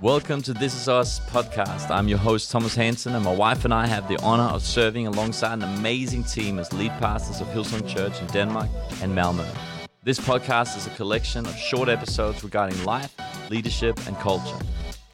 Welcome 0.00 0.42
to 0.42 0.52
This 0.52 0.74
Is 0.74 0.88
Us 0.88 1.20
podcast. 1.30 1.90
I'm 1.90 2.06
your 2.06 2.18
host, 2.18 2.50
Thomas 2.50 2.74
Hansen, 2.74 3.14
and 3.14 3.24
my 3.24 3.34
wife 3.34 3.64
and 3.64 3.74
I 3.74 3.86
have 3.86 4.06
the 4.08 4.20
honor 4.22 4.44
of 4.44 4.62
serving 4.62 5.06
alongside 5.06 5.54
an 5.54 5.62
amazing 5.62 6.22
team 6.22 6.58
as 6.58 6.72
lead 6.72 6.92
pastors 7.00 7.40
of 7.40 7.48
Hillsong 7.48 7.88
Church 7.88 8.20
in 8.20 8.26
Denmark 8.28 8.68
and 9.02 9.16
Malmö. 9.16 9.44
This 10.04 10.20
podcast 10.20 10.76
is 10.76 10.86
a 10.86 10.90
collection 10.90 11.44
of 11.44 11.56
short 11.56 11.88
episodes 11.88 12.44
regarding 12.44 12.84
life, 12.84 13.12
leadership, 13.50 13.98
and 14.06 14.16
culture. 14.18 14.58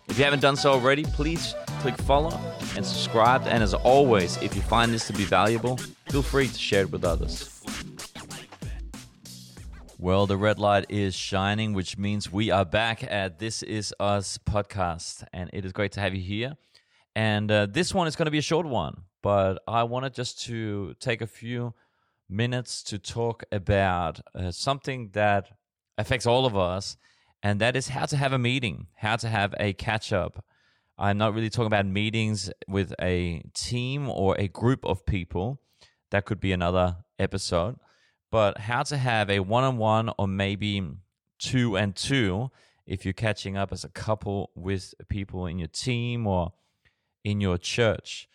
If 0.09 0.19
you 0.19 0.25
haven't 0.25 0.41
done 0.41 0.57
so 0.57 0.73
already, 0.73 1.05
please 1.05 1.55
click 1.81 1.97
follow 1.97 2.39
and 2.77 2.85
subscribe. 2.85 3.47
And 3.47 3.63
as 3.63 3.73
always, 3.73 4.37
if 4.43 4.55
you 4.55 4.61
find 4.61 4.93
this 4.93 5.07
to 5.07 5.15
be 5.15 5.25
valuable, 5.25 5.79
feel 6.11 6.23
free 6.23 6.49
to 6.49 6.59
share 6.59 6.83
it 6.83 6.93
with 6.93 7.05
others. 7.05 7.62
Well, 10.03 10.27
the 10.27 10.37
red 10.37 10.59
light 10.59 10.87
is 10.89 11.15
shining, 11.15 11.75
which 11.75 11.97
means 11.97 12.33
we 12.33 12.51
are 12.51 12.65
back 12.65 13.05
at 13.05 13.39
This 13.39 13.63
Is 13.63 13.95
Us 14.01 14.37
podcast. 14.37 15.25
And 15.33 15.49
it 15.53 15.65
is 15.65 15.71
great 15.71 15.93
to 15.93 16.01
have 16.01 16.13
you 16.13 16.21
here. 16.21 16.57
And 17.15 17.49
uh, 17.53 17.67
this 17.71 17.95
one 17.95 18.09
is 18.09 18.17
going 18.17 18.25
to 18.25 18.33
be 18.33 18.39
a 18.39 18.43
short 18.43 18.67
one, 18.67 19.03
but 19.23 19.63
I 19.69 19.85
wanted 19.85 20.13
just 20.13 20.43
to 20.47 20.95
take 20.99 21.23
a 21.23 21.29
few 21.29 21.75
minutes 22.29 22.83
to 22.83 22.99
talk 22.99 23.45
about 23.53 24.19
uh, 24.35 24.51
something 24.51 25.11
that 25.13 25.51
affects 25.97 26.27
all 26.27 26.47
of 26.47 26.57
us, 26.57 26.97
and 27.41 27.61
that 27.61 27.77
is 27.77 27.87
how 27.87 28.07
to 28.07 28.17
have 28.17 28.33
a 28.33 28.41
meeting, 28.41 28.89
how 28.97 29.15
to 29.15 29.29
have 29.29 29.55
a 29.61 29.73
catch 29.73 30.13
up. 30.13 30.45
I'm 30.99 31.17
not 31.17 31.33
really 31.33 31.49
talking 31.49 31.69
about 31.69 31.87
meetings 31.87 32.51
with 32.67 32.93
a 33.01 33.45
team 33.55 34.11
or 34.11 34.35
a 34.37 34.49
group 34.49 34.85
of 34.85 35.07
people. 35.07 35.61
That 36.11 36.25
could 36.25 36.41
be 36.41 36.51
another 36.51 36.97
episode 37.21 37.77
but 38.33 38.59
how 38.59 38.83
to 38.83 38.97
have 38.97 39.31
a 39.31 39.39
one 39.41 39.63
on 39.63 39.77
one 39.77 40.11
or 40.19 40.27
maybe 40.27 40.83
two 41.39 41.77
and 41.77 41.95
two 41.95 42.51
if 42.87 43.05
you're 43.05 43.13
catching 43.13 43.57
up 43.59 43.71
as 43.73 43.85
a 43.85 43.89
couple 43.91 44.51
with 44.57 44.95
people 45.09 45.47
in 45.47 45.59
your 45.59 45.69
team 45.69 46.27
or 46.27 46.53
in 47.23 47.41
your 47.41 47.59
church. 47.59 48.27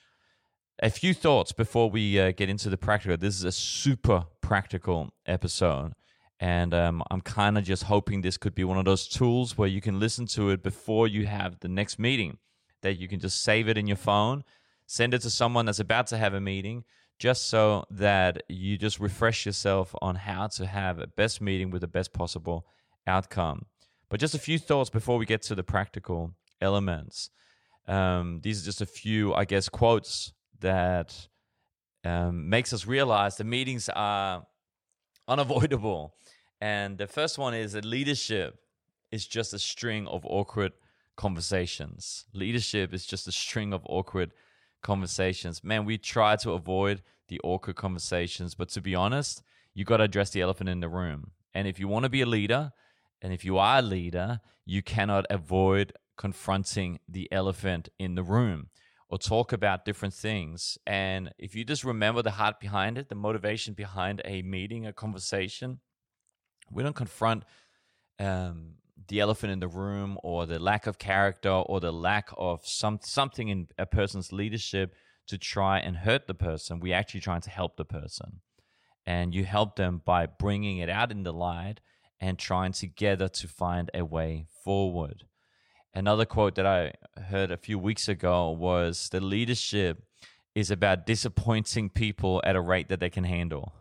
A 0.80 0.91
few 0.91 1.16
thoughts 1.16 1.52
before 1.52 1.89
we 1.89 2.19
uh, 2.19 2.31
get 2.31 2.47
into 2.47 2.69
the 2.69 2.77
practical. 2.77 3.17
This 3.17 3.36
is 3.36 3.44
a 3.44 3.52
super 3.52 4.25
practical 4.39 5.11
episode. 5.25 5.94
And 6.39 6.75
um, 6.75 7.02
I'm 7.09 7.21
kind 7.21 7.58
of 7.58 7.64
just 7.64 7.83
hoping 7.83 8.21
this 8.21 8.38
could 8.38 8.53
be 8.53 8.64
one 8.64 8.77
of 8.77 8.86
those 8.86 9.08
tools 9.08 9.58
where 9.58 9.67
you 9.67 9.81
can 9.81 9.99
listen 9.99 10.27
to 10.27 10.52
it 10.52 10.61
before 10.61 11.08
you 11.08 11.25
have 11.25 11.59
the 11.59 11.67
next 11.67 11.97
meeting, 11.97 12.38
that 12.83 12.99
you 12.99 13.08
can 13.08 13.19
just 13.19 13.41
save 13.43 13.67
it 13.67 13.80
in 13.80 13.88
your 13.88 13.97
phone, 13.97 14.43
send 14.86 15.16
it 15.16 15.23
to 15.23 15.31
someone 15.31 15.66
that's 15.66 15.80
about 15.80 16.05
to 16.08 16.17
have 16.19 16.36
a 16.36 16.39
meeting, 16.39 16.83
just 17.19 17.47
so 17.47 17.85
that 17.89 18.43
you 18.47 18.77
just 18.77 18.99
refresh 18.99 19.45
yourself 19.45 19.95
on 20.01 20.15
how 20.15 20.47
to 20.47 20.65
have 20.65 20.99
a 20.99 21.07
best 21.07 21.41
meeting 21.41 21.71
with 21.71 21.81
the 21.81 21.87
best 21.87 22.13
possible 22.13 22.65
outcome. 23.07 23.65
But 24.09 24.19
just 24.19 24.35
a 24.35 24.39
few 24.39 24.59
thoughts 24.59 24.89
before 24.89 25.17
we 25.17 25.25
get 25.25 25.41
to 25.43 25.55
the 25.55 25.63
practical 25.63 26.33
elements. 26.61 27.29
Um, 27.87 28.41
these 28.43 28.61
are 28.61 28.65
just 28.65 28.81
a 28.81 28.85
few, 28.85 29.33
I 29.33 29.45
guess, 29.45 29.69
quotes 29.69 30.33
that 30.59 31.27
um, 32.03 32.49
makes 32.49 32.73
us 32.73 32.85
realize 32.85 33.37
the 33.37 33.43
meetings 33.43 33.89
are 33.89 34.45
unavoidable. 35.27 36.15
And 36.61 36.97
the 36.97 37.07
first 37.07 37.37
one 37.37 37.53
is 37.53 37.73
that 37.73 37.85
leadership 37.85 38.59
is 39.11 39.25
just 39.25 39.53
a 39.53 39.59
string 39.59 40.07
of 40.07 40.25
awkward 40.25 40.73
conversations. 41.15 42.25
Leadership 42.33 42.93
is 42.93 43.05
just 43.05 43.27
a 43.27 43.31
string 43.31 43.73
of 43.73 43.81
awkward 43.85 44.31
conversations. 44.88 45.63
Man, 45.66 45.83
we 45.83 45.97
try 45.97 46.38
to 46.38 46.52
avoid 46.52 47.02
the 47.27 47.41
awkward 47.43 47.75
conversations, 47.75 48.55
but 48.55 48.69
to 48.69 48.81
be 48.81 48.95
honest, 48.95 49.43
you 49.73 49.83
got 49.83 49.97
to 49.97 50.05
address 50.05 50.30
the 50.30 50.41
elephant 50.41 50.69
in 50.69 50.80
the 50.80 50.88
room. 50.88 51.31
And 51.53 51.67
if 51.67 51.77
you 51.77 51.89
want 51.89 52.03
to 52.03 52.09
be 52.09 52.21
a 52.21 52.25
leader, 52.25 52.71
and 53.21 53.33
if 53.33 53.43
you 53.43 53.58
are 53.58 53.80
a 53.80 53.81
leader, 53.97 54.39
you 54.65 54.81
cannot 54.81 55.25
avoid 55.30 55.91
confronting 56.17 56.99
the 57.08 57.27
elephant 57.33 57.89
in 57.99 58.15
the 58.15 58.23
room 58.23 58.69
or 59.09 59.17
talk 59.17 59.52
about 59.52 59.83
different 59.83 60.13
things. 60.13 60.77
And 60.88 61.33
if 61.37 61.54
you 61.54 61.65
just 61.65 61.83
remember 61.83 62.21
the 62.21 62.37
heart 62.39 62.59
behind 62.61 62.98
it, 62.98 63.09
the 63.09 63.15
motivation 63.15 63.73
behind 63.73 64.21
a 64.23 64.42
meeting, 64.42 64.87
a 64.87 64.93
conversation, 64.93 65.80
we 66.71 66.81
don't 66.81 66.95
confront 66.95 67.43
um, 68.19 68.75
the 69.08 69.19
elephant 69.19 69.52
in 69.52 69.59
the 69.59 69.67
room 69.67 70.17
or 70.23 70.45
the 70.45 70.59
lack 70.59 70.87
of 70.87 70.97
character 70.97 71.49
or 71.49 71.80
the 71.80 71.93
lack 71.93 72.30
of 72.37 72.61
some 72.65 72.99
something 73.03 73.47
in 73.47 73.67
a 73.77 73.85
person's 73.85 74.31
leadership 74.31 74.93
to 75.27 75.37
try 75.37 75.80
and 75.80 75.97
hurt 75.97 76.27
the 76.27 76.33
person. 76.33 76.80
We're 76.80 76.95
actually 76.95 77.21
trying 77.21 77.41
to 77.41 77.49
help 77.49 77.77
the 77.77 77.86
person. 77.86 78.41
And 79.05 79.33
you 79.33 79.45
help 79.45 79.75
them 79.75 80.02
by 80.03 80.25
bringing 80.25 80.80
it 80.80 80.89
out 80.89 81.11
in 81.11 81.23
the 81.23 81.33
light 81.33 81.80
and 82.19 82.37
trying 82.37 82.73
together 82.73 83.27
to 83.30 83.47
find 83.47 83.89
a 83.93 84.03
way 84.03 84.47
forward. 84.63 85.23
Another 85.93 86.25
quote 86.25 86.55
that 86.55 86.65
I 86.65 86.93
heard 87.30 87.52
a 87.52 87.57
few 87.57 87.80
weeks 87.80 88.07
ago 88.07 88.52
was 88.52 89.09
the 89.09 89.21
leadership 89.21 90.03
is 90.55 90.71
about 90.71 91.05
disappointing 91.05 91.89
people 91.89 92.41
at 92.43 92.55
a 92.55 92.61
rate 92.61 92.89
that 92.89 92.99
they 92.99 93.09
can 93.09 93.23
handle. 93.23 93.73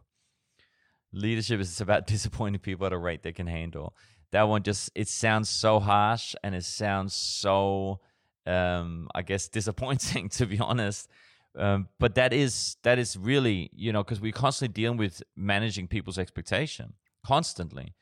Leadership 1.13 1.61
is 1.61 1.81
about 1.81 2.07
disappointing 2.15 2.61
people 2.61 2.87
at 2.87 2.93
a 2.93 2.99
rate 2.99 3.23
they 3.23 3.33
can 3.33 3.47
handle 3.47 3.95
that 4.33 4.45
one 4.45 4.63
just 4.63 4.91
it 4.95 5.09
sounds 5.09 5.49
so 5.49 5.81
harsh 5.81 6.35
and 6.43 6.55
it 6.55 6.65
sounds 6.65 7.15
so 7.15 8.01
um, 8.47 9.09
I 9.15 9.23
guess 9.23 9.49
disappointing 9.59 10.29
to 10.31 10.47
be 10.47 10.59
honest. 10.59 11.09
Um, 11.57 11.89
but 11.99 12.17
that 12.17 12.33
is 12.35 12.77
that 12.83 12.99
is 12.99 13.17
really 13.17 13.71
you 13.75 13.93
know 13.93 14.05
because 14.05 14.21
we're 14.21 14.33
constantly 14.33 14.75
dealing 14.75 14.99
with 14.99 15.23
managing 15.37 15.89
people's 15.89 16.19
expectation 16.19 16.93
constantly 17.25 17.95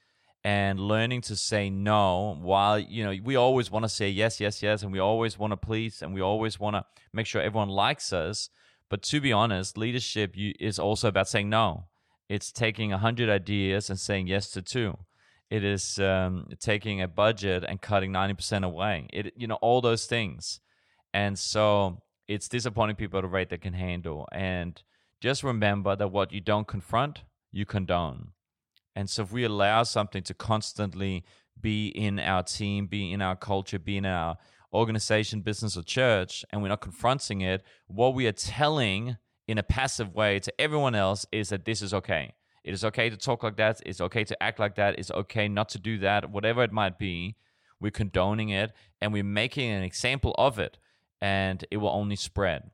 and 0.43 0.81
learning 0.81 1.23
to 1.23 1.37
say 1.37 1.71
no 1.71 2.37
while 2.43 2.79
you 2.79 3.05
know 3.05 3.15
we 3.23 3.37
always 3.37 3.71
want 3.71 3.85
to 3.85 3.89
say 3.89 4.09
yes 4.09 4.41
yes 4.41 4.61
yes 4.61 4.83
and 4.83 4.93
we 4.93 4.99
always 4.99 5.39
want 5.39 5.53
to 5.53 5.57
please 5.57 6.03
and 6.03 6.13
we 6.13 6.21
always 6.21 6.59
want 6.59 6.75
to 6.75 6.85
make 7.13 7.27
sure 7.27 7.41
everyone 7.41 7.69
likes 7.69 8.13
us. 8.13 8.51
But 8.91 9.03
to 9.03 9.21
be 9.21 9.33
honest 9.33 9.79
leadership 9.79 10.35
is 10.37 10.79
also 10.79 11.09
about 11.09 11.29
saying 11.29 11.49
no. 11.49 11.85
It's 12.29 12.51
taking 12.51 12.93
a 12.93 12.99
hundred 12.99 13.29
ideas 13.29 13.89
and 13.89 14.01
saying 14.01 14.27
yes 14.27 14.51
to 14.51 14.63
two 14.63 14.99
it 15.55 15.63
is 15.63 16.01
um, 16.01 16.49
taking 16.59 17.01
a 17.01 17.07
budget 17.07 17.65
and 17.69 17.81
cutting 17.81 18.13
90% 18.13 18.65
away. 18.65 19.07
It 19.13 19.33
you 19.37 19.47
know 19.47 19.59
all 19.63 19.81
those 19.81 20.07
things. 20.07 20.61
And 21.13 21.39
so 21.39 22.03
it's 22.27 22.49
disappointing 22.49 22.97
people 22.97 23.19
at 23.19 23.25
a 23.25 23.29
rate 23.29 23.51
they 23.51 23.59
can 23.59 23.75
handle. 23.75 24.27
And 24.33 24.83
just 25.21 25.45
remember 25.45 25.95
that 25.95 26.09
what 26.09 26.33
you 26.33 26.41
don't 26.41 26.67
confront 26.67 27.23
you 27.53 27.65
condone. 27.65 28.33
And 28.97 29.09
so 29.09 29.23
if 29.23 29.31
we 29.31 29.45
allow 29.45 29.85
something 29.85 30.25
to 30.25 30.35
constantly 30.35 31.25
be 31.61 31.87
in 31.87 32.19
our 32.19 32.43
team 32.43 32.87
be 32.87 33.13
in 33.13 33.23
our 33.23 33.37
culture 33.37 33.79
be 33.79 33.97
in 33.97 34.05
our 34.05 34.37
organization 34.73 35.41
business 35.41 35.77
or 35.77 35.83
church 35.83 36.45
and 36.51 36.61
we're 36.61 36.69
not 36.69 36.81
confronting 36.81 37.43
it 37.43 37.63
what 37.87 38.13
we 38.13 38.27
are 38.27 38.33
telling 38.33 39.17
in 39.47 39.57
a 39.57 39.63
passive 39.63 40.13
way 40.15 40.41
to 40.41 40.53
everyone 40.61 40.97
else 40.97 41.25
is 41.31 41.51
that 41.51 41.65
this 41.65 41.81
is 41.81 41.95
okay 41.95 42.35
it 42.65 42.73
is 42.73 42.85
okay 42.85 43.11
to 43.11 43.17
talk 43.17 43.43
like 43.43 43.57
that. 43.57 43.83
It's 43.85 44.01
okay 44.01 44.25
to 44.25 44.43
act 44.43 44.59
like 44.59 44.77
that. 44.77 44.99
It's 44.99 45.11
okay 45.11 45.49
not 45.49 45.69
to 45.71 45.79
do 45.79 45.99
that, 45.99 46.31
whatever 46.31 46.65
it 46.65 46.73
might 46.73 46.99
be. 46.99 47.37
We're 47.79 47.91
condoning 47.91 48.49
it 48.49 48.73
and 49.01 49.13
we're 49.13 49.23
making 49.23 49.71
an 49.71 49.83
example 49.83 50.35
of 50.39 50.59
it, 50.59 50.79
and 51.21 51.65
it 51.71 51.77
will 51.77 51.91
only 51.91 52.17
spread. 52.17 52.71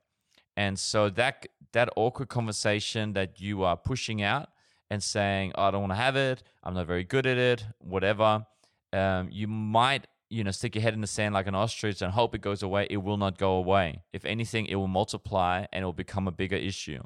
And 0.56 0.78
so 0.78 1.10
that 1.10 1.46
that 1.72 1.88
awkward 1.96 2.28
conversation 2.28 3.14
that 3.14 3.40
you 3.40 3.64
are 3.64 3.76
pushing 3.76 4.22
out 4.22 4.50
and 4.90 5.02
saying, 5.02 5.52
oh, 5.56 5.64
"I 5.64 5.70
don't 5.72 5.80
want 5.80 5.92
to 5.92 5.96
have 5.96 6.16
it. 6.16 6.44
I'm 6.62 6.74
not 6.74 6.86
very 6.86 7.04
good 7.04 7.26
at 7.26 7.38
it. 7.38 7.64
Whatever." 7.78 8.46
Um, 8.92 9.28
you 9.30 9.48
might 9.48 10.06
you 10.28 10.44
know 10.44 10.52
stick 10.52 10.76
your 10.76 10.82
head 10.82 10.94
in 10.94 11.00
the 11.00 11.06
sand 11.06 11.34
like 11.34 11.48
an 11.48 11.54
ostrich 11.56 12.00
and 12.02 12.12
hope 12.12 12.34
it 12.36 12.40
goes 12.40 12.62
away. 12.62 12.86
It 12.90 12.98
will 12.98 13.16
not 13.16 13.38
go 13.38 13.54
away. 13.54 14.02
If 14.12 14.24
anything, 14.24 14.66
it 14.66 14.76
will 14.76 14.88
multiply 14.88 15.66
and 15.72 15.82
it 15.82 15.84
will 15.84 15.92
become 15.92 16.28
a 16.28 16.32
bigger 16.32 16.56
issue. 16.56 17.02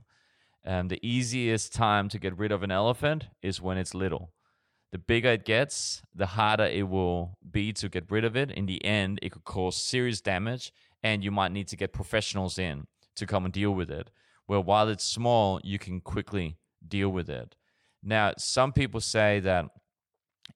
Um, 0.67 0.89
the 0.89 1.01
easiest 1.07 1.75
time 1.75 2.09
to 2.09 2.19
get 2.19 2.39
rid 2.39 2.53
of 2.53 2.63
an 2.63 2.71
elephant 2.71 3.27
is 3.43 3.61
when 3.61 3.77
it's 3.77 3.95
little. 3.95 4.33
The 4.93 4.99
bigger 4.99 5.31
it 5.31 5.45
gets, 5.45 6.03
the 6.15 6.27
harder 6.27 6.65
it 6.65 6.89
will 6.89 7.37
be 7.51 7.73
to 7.75 7.89
get 7.89 8.11
rid 8.11 8.25
of 8.25 8.37
it. 8.37 8.51
In 8.51 8.67
the 8.67 8.83
end, 8.85 9.19
it 9.23 9.33
could 9.33 9.45
cause 9.45 9.77
serious 9.77 10.21
damage, 10.21 10.73
and 11.03 11.25
you 11.25 11.31
might 11.31 11.53
need 11.53 11.69
to 11.69 11.77
get 11.77 11.93
professionals 11.93 12.59
in 12.59 12.87
to 13.17 13.27
come 13.27 13.45
and 13.45 13.53
deal 13.53 13.73
with 13.73 13.91
it. 13.91 14.11
Where 14.47 14.61
while 14.61 14.89
it's 14.89 15.05
small, 15.05 15.61
you 15.65 15.79
can 15.79 16.01
quickly 16.01 16.59
deal 16.87 17.09
with 17.09 17.29
it. 17.29 17.57
Now, 18.03 18.35
some 18.39 18.73
people 18.73 19.01
say 19.01 19.41
that, 19.41 19.67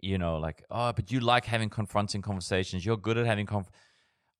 you 0.01 0.19
know, 0.19 0.37
like, 0.39 0.63
oh, 0.71 0.93
but 0.93 1.11
you 1.11 1.21
like 1.21 1.47
having 1.47 1.71
confronting 1.71 2.23
conversations. 2.23 2.85
You're 2.85 2.97
good 2.97 3.19
at 3.19 3.27
having 3.27 3.47
conf. 3.47 3.69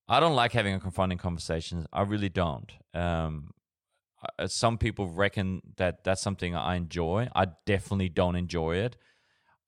I 0.07 0.21
don't 0.21 0.37
like 0.37 0.53
having 0.53 0.75
a 0.75 0.81
confronting 0.81 1.19
conversations. 1.19 1.87
I 1.93 2.03
really 2.03 2.29
don't. 2.29 2.71
Um, 2.95 3.51
uh, 4.39 4.47
some 4.47 4.79
people 4.79 5.09
reckon 5.09 5.63
that 5.77 6.05
that's 6.05 6.23
something 6.23 6.55
I 6.55 6.77
enjoy. 6.77 7.29
I 7.35 7.49
definitely 7.67 8.09
don't 8.09 8.37
enjoy 8.37 8.77
it. 8.77 8.97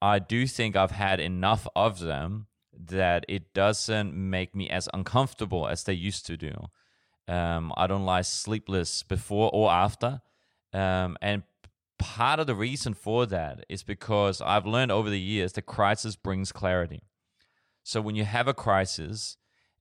I 0.02 0.18
do 0.18 0.46
think 0.46 0.76
I've 0.76 0.92
had 0.92 1.20
enough 1.20 1.66
of 1.76 2.00
them 2.00 2.46
that 2.72 3.24
it 3.28 3.52
doesn't 3.52 4.14
make 4.14 4.54
me 4.54 4.68
as 4.70 4.88
uncomfortable 4.94 5.68
as 5.68 5.84
they 5.84 5.92
used 5.92 6.26
to 6.26 6.36
do. 6.36 6.54
Um, 7.28 7.72
I 7.76 7.86
don't 7.86 8.04
lie 8.04 8.22
sleepless 8.22 9.02
before 9.02 9.50
or 9.52 9.70
after. 9.70 10.22
Um, 10.72 11.16
and 11.20 11.42
part 11.98 12.40
of 12.40 12.46
the 12.46 12.54
reason 12.54 12.94
for 12.94 13.26
that 13.26 13.64
is 13.68 13.82
because 13.82 14.40
I've 14.40 14.66
learned 14.66 14.90
over 14.90 15.10
the 15.10 15.20
years 15.20 15.52
that 15.52 15.62
crisis 15.62 16.16
brings 16.16 16.50
clarity. 16.50 17.02
So 17.82 18.00
when 18.00 18.16
you 18.16 18.24
have 18.24 18.48
a 18.48 18.54
crisis, 18.54 19.36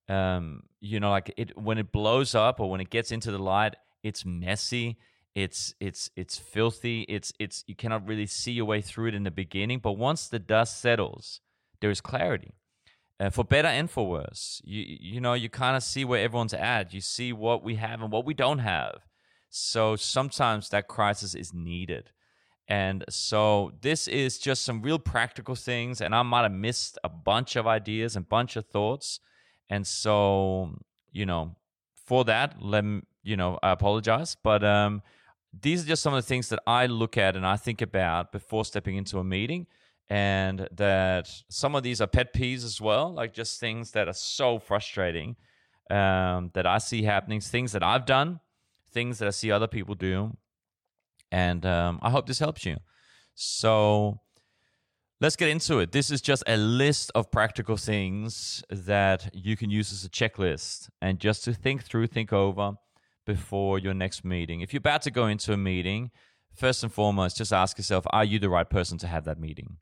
um, 0.09 0.63
you 0.81 0.99
know, 0.99 1.11
like 1.11 1.33
it 1.37 1.57
when 1.57 1.77
it 1.77 1.91
blows 1.91 2.35
up 2.35 2.59
or 2.59 2.69
when 2.69 2.81
it 2.81 2.89
gets 2.89 3.11
into 3.11 3.31
the 3.31 3.39
light, 3.39 3.75
it's 4.03 4.25
messy, 4.25 4.97
it's 5.35 5.73
it's 5.79 6.09
it's 6.15 6.37
filthy, 6.37 7.01
it's 7.03 7.31
it's 7.39 7.63
you 7.67 7.75
cannot 7.75 8.07
really 8.07 8.25
see 8.25 8.51
your 8.51 8.65
way 8.65 8.81
through 8.81 9.07
it 9.07 9.15
in 9.15 9.23
the 9.23 9.31
beginning. 9.31 9.79
But 9.79 9.93
once 9.93 10.27
the 10.27 10.39
dust 10.39 10.79
settles, 10.79 11.41
there 11.81 11.91
is 11.91 12.01
clarity. 12.01 12.53
Uh, 13.19 13.29
for 13.29 13.43
better 13.43 13.67
and 13.67 13.89
for 13.89 14.07
worse, 14.09 14.61
you 14.63 14.85
you 14.99 15.21
know 15.21 15.33
you 15.33 15.49
kind 15.49 15.75
of 15.75 15.83
see 15.83 16.05
where 16.05 16.23
everyone's 16.23 16.53
at. 16.53 16.93
You 16.93 17.01
see 17.01 17.33
what 17.33 17.63
we 17.63 17.75
have 17.75 18.01
and 18.01 18.11
what 18.11 18.25
we 18.25 18.33
don't 18.33 18.59
have. 18.59 19.05
So 19.49 19.95
sometimes 19.95 20.69
that 20.69 20.87
crisis 20.87 21.33
is 21.35 21.53
needed. 21.53 22.11
And 22.67 23.03
so 23.09 23.71
this 23.81 24.07
is 24.07 24.37
just 24.37 24.61
some 24.61 24.83
real 24.83 24.99
practical 24.99 25.55
things, 25.55 26.01
and 26.01 26.13
I 26.13 26.21
might 26.21 26.43
have 26.43 26.51
missed 26.51 26.99
a 27.03 27.09
bunch 27.09 27.55
of 27.55 27.65
ideas 27.65 28.15
and 28.15 28.29
bunch 28.29 28.55
of 28.55 28.67
thoughts. 28.67 29.19
And 29.71 29.87
so, 29.87 30.75
you 31.11 31.25
know, 31.25 31.55
for 32.05 32.23
that, 32.25 32.61
let 32.61 32.85
you 33.23 33.37
know, 33.37 33.59
I 33.61 33.71
apologize. 33.71 34.35
But 34.43 34.63
um, 34.63 35.01
these 35.59 35.83
are 35.83 35.87
just 35.87 36.01
some 36.01 36.13
of 36.13 36.23
the 36.23 36.27
things 36.27 36.49
that 36.49 36.59
I 36.65 36.85
look 36.85 37.17
at 37.17 37.35
and 37.35 37.45
I 37.45 37.57
think 37.57 37.81
about 37.81 38.31
before 38.31 38.65
stepping 38.65 38.95
into 38.95 39.19
a 39.19 39.23
meeting. 39.23 39.67
And 40.11 40.67
that 40.71 41.29
some 41.49 41.75
of 41.75 41.83
these 41.83 42.01
are 42.01 42.07
pet 42.07 42.33
peeves 42.33 42.63
as 42.63 42.81
well, 42.81 43.13
like 43.13 43.31
just 43.31 43.59
things 43.59 43.91
that 43.91 44.07
are 44.07 44.13
so 44.13 44.57
frustrating 44.57 45.35
um, 45.91 46.49
that 46.55 46.65
I 46.65 46.79
see 46.79 47.03
happening, 47.03 47.41
things 47.41 47.73
that 47.73 47.83
I've 47.83 48.07
done, 48.07 48.39
things 48.91 49.19
that 49.19 49.27
I 49.27 49.31
see 49.31 49.51
other 49.51 49.67
people 49.67 49.93
do 49.93 50.35
and 51.31 51.65
um, 51.65 51.99
I 52.01 52.09
hope 52.09 52.25
this 52.25 52.39
helps 52.39 52.65
you. 52.65 52.77
So 53.35 54.19
let's 55.21 55.35
get 55.35 55.49
into 55.49 55.79
it. 55.79 55.91
This 55.91 56.11
is 56.11 56.21
just 56.21 56.43
a 56.47 56.57
list 56.57 57.11
of 57.15 57.31
practical 57.31 57.77
things 57.77 58.63
that 58.69 59.29
you 59.33 59.55
can 59.55 59.69
use 59.69 59.91
as 59.91 60.03
a 60.03 60.09
checklist 60.09 60.89
and 61.01 61.19
just 61.19 61.43
to 61.45 61.53
think 61.53 61.83
through, 61.83 62.07
think 62.07 62.33
over 62.33 62.73
before 63.33 63.79
your 63.79 63.93
next 63.93 64.25
meeting. 64.25 64.61
If 64.61 64.73
you're 64.73 64.79
about 64.79 65.03
to 65.03 65.11
go 65.11 65.27
into 65.27 65.53
a 65.53 65.57
meeting, 65.57 66.11
first 66.53 66.83
and 66.83 66.91
foremost, 66.91 67.37
just 67.37 67.53
ask 67.53 67.77
yourself 67.77 68.05
are 68.11 68.25
you 68.25 68.39
the 68.39 68.49
right 68.49 68.69
person 68.69 68.97
to 68.99 69.07
have 69.07 69.25
that 69.25 69.39
meeting? 69.39 69.77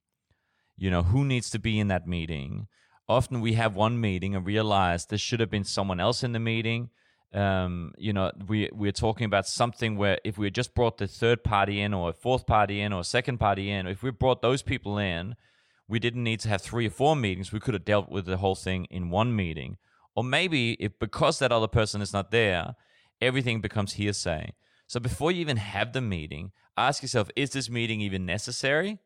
You 0.78 0.92
know, 0.92 1.04
who 1.04 1.26
needs 1.26 1.50
to 1.52 1.60
be 1.60 1.80
in 1.80 1.88
that 1.88 2.08
meeting? 2.08 2.68
Often 3.08 3.42
we 3.42 3.54
have 3.54 3.76
one 3.76 4.02
meeting 4.02 4.36
and 4.36 4.46
realize 4.46 5.06
there 5.06 5.18
should 5.18 5.40
have 5.40 5.50
been 5.50 5.64
someone 5.64 6.00
else 6.00 6.24
in 6.24 6.34
the 6.34 6.40
meeting 6.40 6.90
um, 7.34 7.94
you 7.98 8.14
know, 8.14 8.32
we 8.48 8.70
we're 8.72 8.92
talking 8.92 9.26
about 9.26 9.48
something 9.48 9.98
where 9.98 10.18
if 10.24 10.38
we 10.38 10.46
had 10.46 10.56
just 10.56 10.74
brought 10.74 10.98
the 10.98 11.08
third 11.08 11.44
party 11.44 11.82
in, 11.82 11.94
or 11.94 12.10
a 12.10 12.14
fourth 12.14 12.48
party 12.48 12.82
in, 12.82 12.94
or 12.94 13.02
a 13.02 13.06
second 13.06 13.38
party 13.38 13.70
in, 13.70 13.86
if 13.88 14.02
we 14.02 14.12
brought 14.12 14.42
those 14.42 14.62
people 14.62 14.98
in, 14.98 15.36
we 15.88 16.00
didn't 16.00 16.24
need 16.24 16.40
to 16.42 16.50
have 16.50 16.62
three 16.62 16.88
or 16.88 16.92
four 16.92 17.16
meetings. 17.16 17.52
We 17.52 17.60
could 17.60 17.74
have 17.74 17.86
dealt 17.86 18.10
with 18.10 18.26
the 18.26 18.38
whole 18.38 18.56
thing 18.56 18.86
in 18.86 19.10
one 19.10 19.36
meeting. 19.36 19.78
Or 20.16 20.24
maybe 20.24 20.74
if 20.80 20.98
because 21.00 21.40
that 21.40 21.52
other 21.52 21.68
person 21.68 22.02
is 22.02 22.14
not 22.14 22.32
there, 22.32 22.76
everything 23.22 23.62
becomes 23.62 23.94
hearsay. 23.94 24.54
So 24.88 25.00
before 25.00 25.32
you 25.32 25.42
even 25.42 25.58
have 25.58 25.94
the 25.94 26.02
meeting, 26.02 26.52
ask 26.78 27.02
yourself: 27.02 27.30
Is 27.36 27.52
this 27.52 27.70
meeting 27.70 28.02
even 28.02 28.26
necessary? 28.26 29.00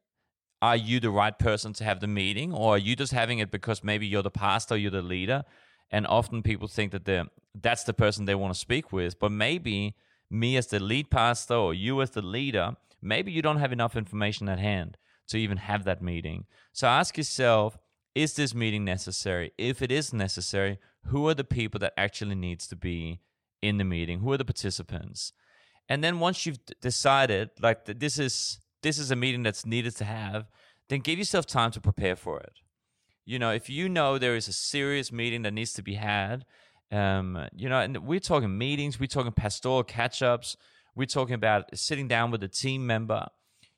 Are 0.61 0.75
you 0.75 0.99
the 0.99 1.09
right 1.09 1.37
person 1.37 1.73
to 1.73 1.83
have 1.83 2.01
the 2.01 2.07
meeting, 2.07 2.53
or 2.53 2.75
are 2.75 2.77
you 2.77 2.95
just 2.95 3.13
having 3.13 3.39
it 3.39 3.49
because 3.49 3.83
maybe 3.83 4.05
you're 4.05 4.21
the 4.21 4.29
pastor, 4.29 4.77
you're 4.77 4.91
the 4.91 5.01
leader, 5.01 5.43
and 5.89 6.05
often 6.05 6.43
people 6.43 6.67
think 6.67 6.91
that 6.91 7.29
that's 7.59 7.83
the 7.83 7.93
person 7.93 8.25
they 8.25 8.35
want 8.35 8.53
to 8.53 8.59
speak 8.59 8.93
with. 8.93 9.19
But 9.19 9.31
maybe 9.31 9.95
me 10.29 10.57
as 10.57 10.67
the 10.67 10.79
lead 10.79 11.09
pastor 11.09 11.55
or 11.55 11.73
you 11.73 11.99
as 12.01 12.11
the 12.11 12.21
leader, 12.21 12.75
maybe 13.01 13.31
you 13.31 13.41
don't 13.41 13.57
have 13.57 13.73
enough 13.73 13.95
information 13.95 14.47
at 14.47 14.59
hand 14.59 14.97
to 15.27 15.37
even 15.37 15.57
have 15.57 15.83
that 15.85 16.01
meeting. 16.01 16.45
So 16.73 16.87
ask 16.87 17.17
yourself, 17.17 17.77
is 18.13 18.35
this 18.35 18.53
meeting 18.53 18.85
necessary? 18.85 19.51
If 19.57 19.81
it 19.81 19.91
is 19.91 20.13
necessary, 20.13 20.77
who 21.05 21.27
are 21.27 21.33
the 21.33 21.43
people 21.43 21.79
that 21.79 21.93
actually 21.97 22.35
needs 22.35 22.67
to 22.67 22.75
be 22.75 23.21
in 23.61 23.77
the 23.77 23.83
meeting? 23.83 24.19
Who 24.19 24.31
are 24.31 24.37
the 24.37 24.45
participants? 24.45 25.33
And 25.89 26.03
then 26.03 26.19
once 26.19 26.45
you've 26.45 26.59
decided 26.81 27.49
like 27.61 27.85
this 27.85 28.17
is 28.17 28.59
this 28.81 28.97
is 28.97 29.11
a 29.11 29.15
meeting 29.15 29.43
that's 29.43 29.65
needed 29.65 29.95
to 29.97 30.05
have, 30.05 30.47
then 30.89 30.99
give 30.99 31.19
yourself 31.19 31.45
time 31.45 31.71
to 31.71 31.81
prepare 31.81 32.15
for 32.15 32.39
it. 32.39 32.53
You 33.25 33.39
know, 33.39 33.51
if 33.51 33.69
you 33.69 33.87
know 33.87 34.17
there 34.17 34.35
is 34.35 34.47
a 34.47 34.53
serious 34.53 35.11
meeting 35.11 35.43
that 35.43 35.53
needs 35.53 35.73
to 35.73 35.83
be 35.83 35.95
had, 35.95 36.45
um, 36.91 37.47
you 37.55 37.69
know, 37.69 37.79
and 37.79 38.05
we're 38.05 38.19
talking 38.19 38.57
meetings, 38.57 38.99
we're 38.99 39.07
talking 39.07 39.31
pastoral 39.31 39.83
catch 39.83 40.21
ups, 40.21 40.57
we're 40.95 41.05
talking 41.05 41.35
about 41.35 41.77
sitting 41.77 42.07
down 42.07 42.31
with 42.31 42.43
a 42.43 42.47
team 42.47 42.85
member. 42.85 43.27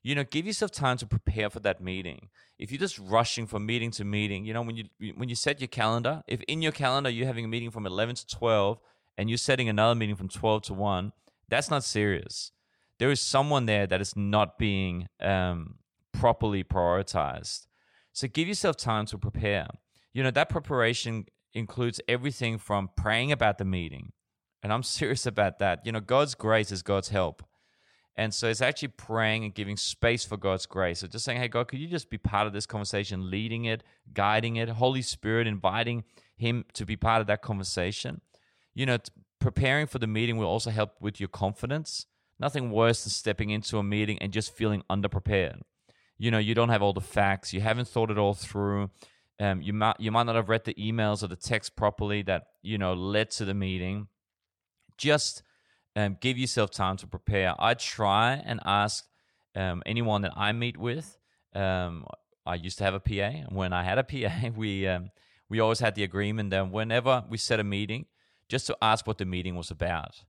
You 0.01 0.15
know, 0.15 0.23
give 0.23 0.45
yourself 0.45 0.71
time 0.71 0.97
to 0.97 1.05
prepare 1.05 1.49
for 1.49 1.59
that 1.61 1.81
meeting. 1.81 2.29
If 2.59 2.71
you're 2.71 2.79
just 2.79 2.99
rushing 2.99 3.47
from 3.47 3.65
meeting 3.65 3.91
to 3.91 4.03
meeting, 4.03 4.45
you 4.45 4.53
know, 4.53 4.61
when 4.61 4.75
you 4.75 4.85
when 5.15 5.29
you 5.29 5.35
set 5.35 5.61
your 5.61 5.67
calendar, 5.67 6.23
if 6.27 6.41
in 6.43 6.61
your 6.61 6.71
calendar 6.71 7.09
you're 7.09 7.27
having 7.27 7.45
a 7.45 7.47
meeting 7.47 7.71
from 7.71 7.85
11 7.85 8.15
to 8.15 8.27
12 8.27 8.79
and 9.17 9.29
you're 9.29 9.37
setting 9.37 9.69
another 9.69 9.95
meeting 9.95 10.15
from 10.15 10.29
12 10.29 10.63
to 10.63 10.73
1, 10.73 11.11
that's 11.49 11.69
not 11.69 11.83
serious. 11.83 12.51
There 12.99 13.11
is 13.11 13.21
someone 13.21 13.65
there 13.65 13.87
that 13.87 14.01
is 14.01 14.15
not 14.15 14.57
being 14.57 15.07
um, 15.19 15.75
properly 16.11 16.63
prioritized. 16.63 17.67
So 18.11 18.27
give 18.27 18.47
yourself 18.47 18.77
time 18.77 19.05
to 19.07 19.17
prepare. 19.17 19.67
You 20.13 20.23
know, 20.23 20.31
that 20.31 20.49
preparation 20.49 21.25
includes 21.53 21.99
everything 22.07 22.57
from 22.57 22.89
praying 22.95 23.31
about 23.31 23.57
the 23.57 23.65
meeting. 23.65 24.13
And 24.61 24.71
I'm 24.71 24.83
serious 24.99 25.25
about 25.25 25.59
that. 25.59 25.85
You 25.85 25.91
know, 25.91 25.99
God's 25.99 26.35
grace 26.35 26.71
is 26.71 26.81
God's 26.81 27.09
help. 27.09 27.43
And 28.15 28.31
so 28.33 28.47
it's 28.47 28.61
actually 28.61 28.89
praying 28.89 29.43
and 29.43 29.55
giving 29.55 29.75
space 29.75 30.23
for 30.23 30.37
God's 30.37 30.67
grace. 30.67 30.99
So 30.99 31.07
just 31.07 31.25
saying, 31.25 31.39
hey, 31.39 31.47
God, 31.47 31.67
could 31.67 31.79
you 31.79 31.87
just 31.87 32.11
be 32.11 32.19
part 32.19 32.45
of 32.45 32.53
this 32.53 32.67
conversation, 32.67 33.31
leading 33.31 33.65
it, 33.65 33.83
guiding 34.13 34.57
it, 34.57 34.69
Holy 34.69 35.01
Spirit, 35.01 35.47
inviting 35.47 36.03
Him 36.37 36.65
to 36.73 36.85
be 36.85 36.95
part 36.95 37.21
of 37.21 37.27
that 37.27 37.41
conversation. 37.41 38.21
You 38.73 38.85
know, 38.85 38.97
preparing 39.39 39.87
for 39.87 39.99
the 39.99 40.07
meeting 40.07 40.37
will 40.37 40.47
also 40.47 40.71
help 40.71 40.95
with 40.99 41.19
your 41.19 41.29
confidence. 41.29 42.05
Nothing 42.39 42.71
worse 42.71 43.03
than 43.03 43.11
stepping 43.11 43.49
into 43.49 43.77
a 43.77 43.83
meeting 43.83 44.17
and 44.19 44.33
just 44.33 44.55
feeling 44.55 44.83
underprepared. 44.89 45.61
You 46.17 46.31
know, 46.31 46.39
you 46.39 46.55
don't 46.55 46.69
have 46.69 46.81
all 46.81 46.93
the 46.93 47.01
facts, 47.01 47.53
you 47.53 47.61
haven't 47.61 47.87
thought 47.87 48.11
it 48.11 48.17
all 48.17 48.33
through. 48.33 48.89
Um, 49.39 49.61
you 49.61 49.73
might 49.73 49.99
you 49.99 50.11
might 50.11 50.23
not 50.23 50.35
have 50.35 50.49
read 50.49 50.63
the 50.63 50.75
emails 50.75 51.23
or 51.23 51.27
the 51.27 51.35
text 51.35 51.75
properly 51.75 52.21
that 52.23 52.43
you 52.61 52.77
know 52.77 52.93
led 52.93 53.31
to 53.31 53.45
the 53.45 53.53
meeting. 53.53 54.07
Just 54.97 55.43
um, 55.95 56.17
give 56.21 56.37
yourself 56.37 56.71
time 56.71 56.97
to 56.97 57.07
prepare. 57.07 57.55
I 57.59 57.73
try 57.73 58.41
and 58.45 58.59
ask 58.63 59.05
um, 59.55 59.81
anyone 59.85 60.21
that 60.21 60.33
I 60.35 60.51
meet 60.51 60.77
with. 60.77 61.17
Um, 61.53 62.05
I 62.45 62.55
used 62.55 62.77
to 62.79 62.83
have 62.83 62.93
a 62.93 62.99
PA. 62.99 63.13
And 63.13 63.55
when 63.55 63.73
I 63.73 63.83
had 63.83 63.97
a 63.97 64.03
PA, 64.03 64.49
we 64.55 64.87
um, 64.87 65.09
we 65.49 65.59
always 65.59 65.79
had 65.79 65.95
the 65.95 66.03
agreement 66.03 66.49
that 66.51 66.71
whenever 66.71 67.23
we 67.29 67.37
set 67.37 67.59
a 67.59 67.63
meeting, 67.63 68.05
just 68.53 68.67
to 68.67 68.77
ask 68.81 69.05
what 69.07 69.17
the 69.17 69.25
meeting 69.25 69.55
was 69.55 69.69
about. 69.71 70.23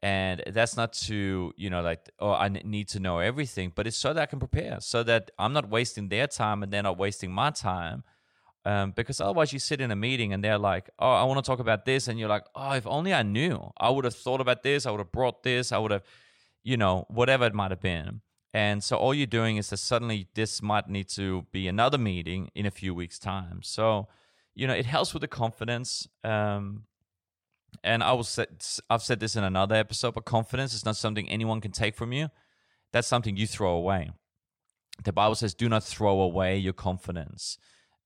And 0.00 0.42
that's 0.56 0.76
not 0.76 0.92
to, 1.08 1.52
you 1.56 1.70
know, 1.70 1.82
like, 1.82 2.08
oh, 2.18 2.32
I 2.32 2.48
need 2.48 2.88
to 2.94 3.00
know 3.00 3.18
everything, 3.18 3.72
but 3.74 3.86
it's 3.86 3.96
so 3.96 4.12
that 4.14 4.22
I 4.22 4.26
can 4.26 4.38
prepare, 4.38 4.76
so 4.80 5.02
that 5.02 5.30
I'm 5.38 5.52
not 5.52 5.68
wasting 5.68 6.08
their 6.08 6.28
time 6.28 6.62
and 6.62 6.72
they're 6.72 6.88
not 6.90 6.98
wasting 6.98 7.30
my 7.32 7.50
time 7.50 8.04
um, 8.68 8.92
because 8.94 9.20
otherwise, 9.20 9.52
you 9.52 9.58
sit 9.58 9.80
in 9.80 9.90
a 9.90 9.96
meeting 9.96 10.34
and 10.34 10.44
they're 10.44 10.58
like, 10.58 10.90
"Oh, 10.98 11.10
I 11.10 11.24
want 11.24 11.42
to 11.42 11.48
talk 11.48 11.58
about 11.58 11.86
this," 11.86 12.06
and 12.08 12.18
you're 12.18 12.28
like, 12.28 12.44
"Oh, 12.54 12.72
if 12.72 12.86
only 12.86 13.14
I 13.14 13.22
knew, 13.22 13.70
I 13.78 13.88
would 13.88 14.04
have 14.04 14.14
thought 14.14 14.42
about 14.42 14.62
this. 14.62 14.84
I 14.84 14.90
would 14.90 15.00
have 15.00 15.12
brought 15.12 15.42
this. 15.42 15.72
I 15.72 15.78
would 15.78 15.90
have, 15.90 16.02
you 16.62 16.76
know, 16.76 17.06
whatever 17.08 17.46
it 17.46 17.54
might 17.54 17.70
have 17.70 17.80
been." 17.80 18.20
And 18.52 18.84
so 18.84 18.96
all 18.96 19.14
you're 19.14 19.26
doing 19.26 19.56
is 19.56 19.70
that 19.70 19.78
suddenly 19.78 20.28
this 20.34 20.60
might 20.60 20.88
need 20.88 21.08
to 21.10 21.46
be 21.50 21.66
another 21.66 21.98
meeting 21.98 22.50
in 22.54 22.66
a 22.66 22.70
few 22.70 22.94
weeks' 22.94 23.18
time. 23.18 23.62
So, 23.62 24.08
you 24.54 24.66
know, 24.66 24.74
it 24.74 24.86
helps 24.86 25.14
with 25.14 25.22
the 25.22 25.28
confidence. 25.28 26.08
Um, 26.22 26.84
and 27.82 28.02
I 28.02 28.12
will 28.12 28.24
say, 28.24 28.46
I've 28.90 29.02
said 29.02 29.20
this 29.20 29.36
in 29.36 29.44
another 29.44 29.74
episode, 29.74 30.14
but 30.14 30.24
confidence 30.24 30.74
is 30.74 30.84
not 30.84 30.96
something 30.96 31.28
anyone 31.28 31.60
can 31.60 31.72
take 31.72 31.94
from 31.94 32.12
you. 32.12 32.28
That's 32.92 33.08
something 33.08 33.36
you 33.36 33.46
throw 33.46 33.72
away. 33.72 34.10
The 35.04 35.12
Bible 35.12 35.34
says, 35.36 35.54
"Do 35.54 35.68
not 35.68 35.84
throw 35.84 36.20
away 36.20 36.56
your 36.58 36.72
confidence." 36.72 37.58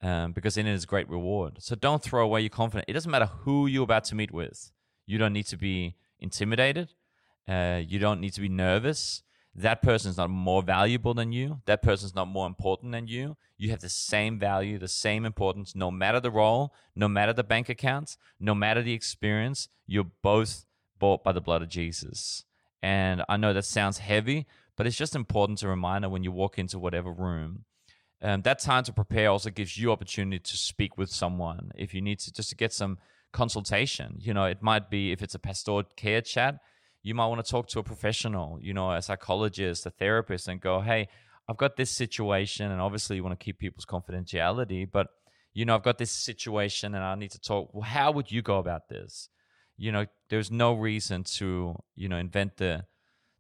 um, 0.02 0.32
because 0.32 0.56
in 0.56 0.66
it 0.66 0.74
is 0.74 0.84
great 0.84 1.08
reward. 1.08 1.58
So 1.60 1.74
don't 1.74 2.02
throw 2.02 2.24
away 2.24 2.40
your 2.40 2.50
confidence. 2.50 2.84
It 2.88 2.92
doesn't 2.92 3.10
matter 3.10 3.30
who 3.42 3.66
you're 3.66 3.84
about 3.84 4.04
to 4.04 4.14
meet 4.14 4.32
with. 4.32 4.72
You 5.06 5.18
don't 5.18 5.32
need 5.32 5.46
to 5.46 5.56
be 5.56 5.94
intimidated. 6.18 6.92
Uh, 7.48 7.80
you 7.86 7.98
don't 7.98 8.20
need 8.20 8.32
to 8.34 8.40
be 8.40 8.48
nervous. 8.48 9.22
That 9.54 9.82
person 9.82 10.10
is 10.10 10.16
not 10.16 10.30
more 10.30 10.62
valuable 10.62 11.14
than 11.14 11.32
you. 11.32 11.60
That 11.66 11.82
person 11.82 12.06
is 12.06 12.14
not 12.14 12.28
more 12.28 12.46
important 12.46 12.92
than 12.92 13.06
you. 13.06 13.36
You 13.58 13.70
have 13.70 13.80
the 13.80 13.88
same 13.88 14.38
value, 14.38 14.78
the 14.78 14.88
same 14.88 15.24
importance, 15.26 15.74
no 15.74 15.90
matter 15.90 16.20
the 16.20 16.30
role, 16.30 16.74
no 16.96 17.06
matter 17.06 17.32
the 17.32 17.44
bank 17.44 17.68
accounts, 17.68 18.16
no 18.40 18.54
matter 18.54 18.82
the 18.82 18.94
experience. 18.94 19.68
You're 19.86 20.10
both 20.22 20.64
bought 20.98 21.22
by 21.22 21.32
the 21.32 21.40
blood 21.40 21.62
of 21.62 21.68
Jesus. 21.68 22.44
And 22.82 23.22
I 23.28 23.36
know 23.36 23.52
that 23.52 23.64
sounds 23.64 23.98
heavy, 23.98 24.46
but 24.76 24.86
it's 24.86 24.96
just 24.96 25.14
important 25.14 25.58
to 25.58 25.68
remind 25.68 26.10
when 26.10 26.24
you 26.24 26.32
walk 26.32 26.58
into 26.58 26.78
whatever 26.78 27.12
room 27.12 27.66
um, 28.22 28.42
that 28.42 28.60
time 28.60 28.84
to 28.84 28.92
prepare 28.92 29.28
also 29.28 29.50
gives 29.50 29.76
you 29.76 29.90
opportunity 29.90 30.38
to 30.38 30.56
speak 30.56 30.96
with 30.96 31.10
someone 31.10 31.72
if 31.74 31.92
you 31.92 32.00
need 32.00 32.20
to 32.20 32.32
just 32.32 32.50
to 32.50 32.56
get 32.56 32.72
some 32.72 32.98
consultation 33.32 34.16
you 34.20 34.32
know 34.32 34.44
it 34.44 34.62
might 34.62 34.90
be 34.90 35.10
if 35.10 35.22
it's 35.22 35.34
a 35.34 35.38
pastoral 35.38 35.82
care 35.96 36.20
chat 36.20 36.60
you 37.02 37.14
might 37.14 37.26
want 37.26 37.44
to 37.44 37.50
talk 37.50 37.68
to 37.68 37.78
a 37.78 37.82
professional 37.82 38.58
you 38.60 38.74
know 38.74 38.92
a 38.92 39.02
psychologist 39.02 39.86
a 39.86 39.90
therapist 39.90 40.48
and 40.48 40.60
go 40.60 40.80
hey 40.80 41.08
i've 41.48 41.56
got 41.56 41.76
this 41.76 41.90
situation 41.90 42.70
and 42.70 42.80
obviously 42.80 43.16
you 43.16 43.22
want 43.22 43.38
to 43.38 43.44
keep 43.44 43.58
people's 43.58 43.86
confidentiality 43.86 44.88
but 44.90 45.08
you 45.54 45.64
know, 45.64 45.74
I've 45.74 45.82
got 45.82 45.98
this 45.98 46.10
situation 46.10 46.94
and 46.94 47.04
I 47.04 47.14
need 47.14 47.30
to 47.32 47.40
talk. 47.40 47.70
Well, 47.72 47.82
how 47.82 48.12
would 48.12 48.30
you 48.30 48.42
go 48.42 48.58
about 48.58 48.88
this? 48.88 49.28
You 49.76 49.92
know, 49.92 50.06
there's 50.30 50.50
no 50.50 50.74
reason 50.74 51.24
to, 51.24 51.76
you 51.94 52.08
know, 52.08 52.18
invent 52.18 52.56
the 52.56 52.86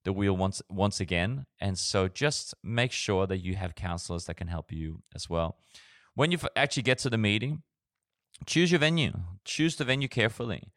the 0.04 0.12
wheel 0.12 0.36
once 0.36 0.60
once 0.68 1.00
again. 1.00 1.46
And 1.60 1.78
so 1.78 2.08
just 2.08 2.54
make 2.62 2.92
sure 2.92 3.26
that 3.26 3.38
you 3.38 3.54
have 3.56 3.74
counselors 3.74 4.24
that 4.26 4.36
can 4.36 4.48
help 4.48 4.72
you 4.72 5.02
as 5.14 5.30
well. 5.30 5.56
When 6.14 6.30
you 6.32 6.38
actually 6.56 6.82
get 6.82 6.98
to 6.98 7.10
the 7.10 7.18
meeting, 7.18 7.62
choose 8.46 8.70
your 8.70 8.80
venue. 8.80 9.12
Choose 9.44 9.76
the 9.76 9.84
venue 9.84 10.08
carefully. 10.08 10.72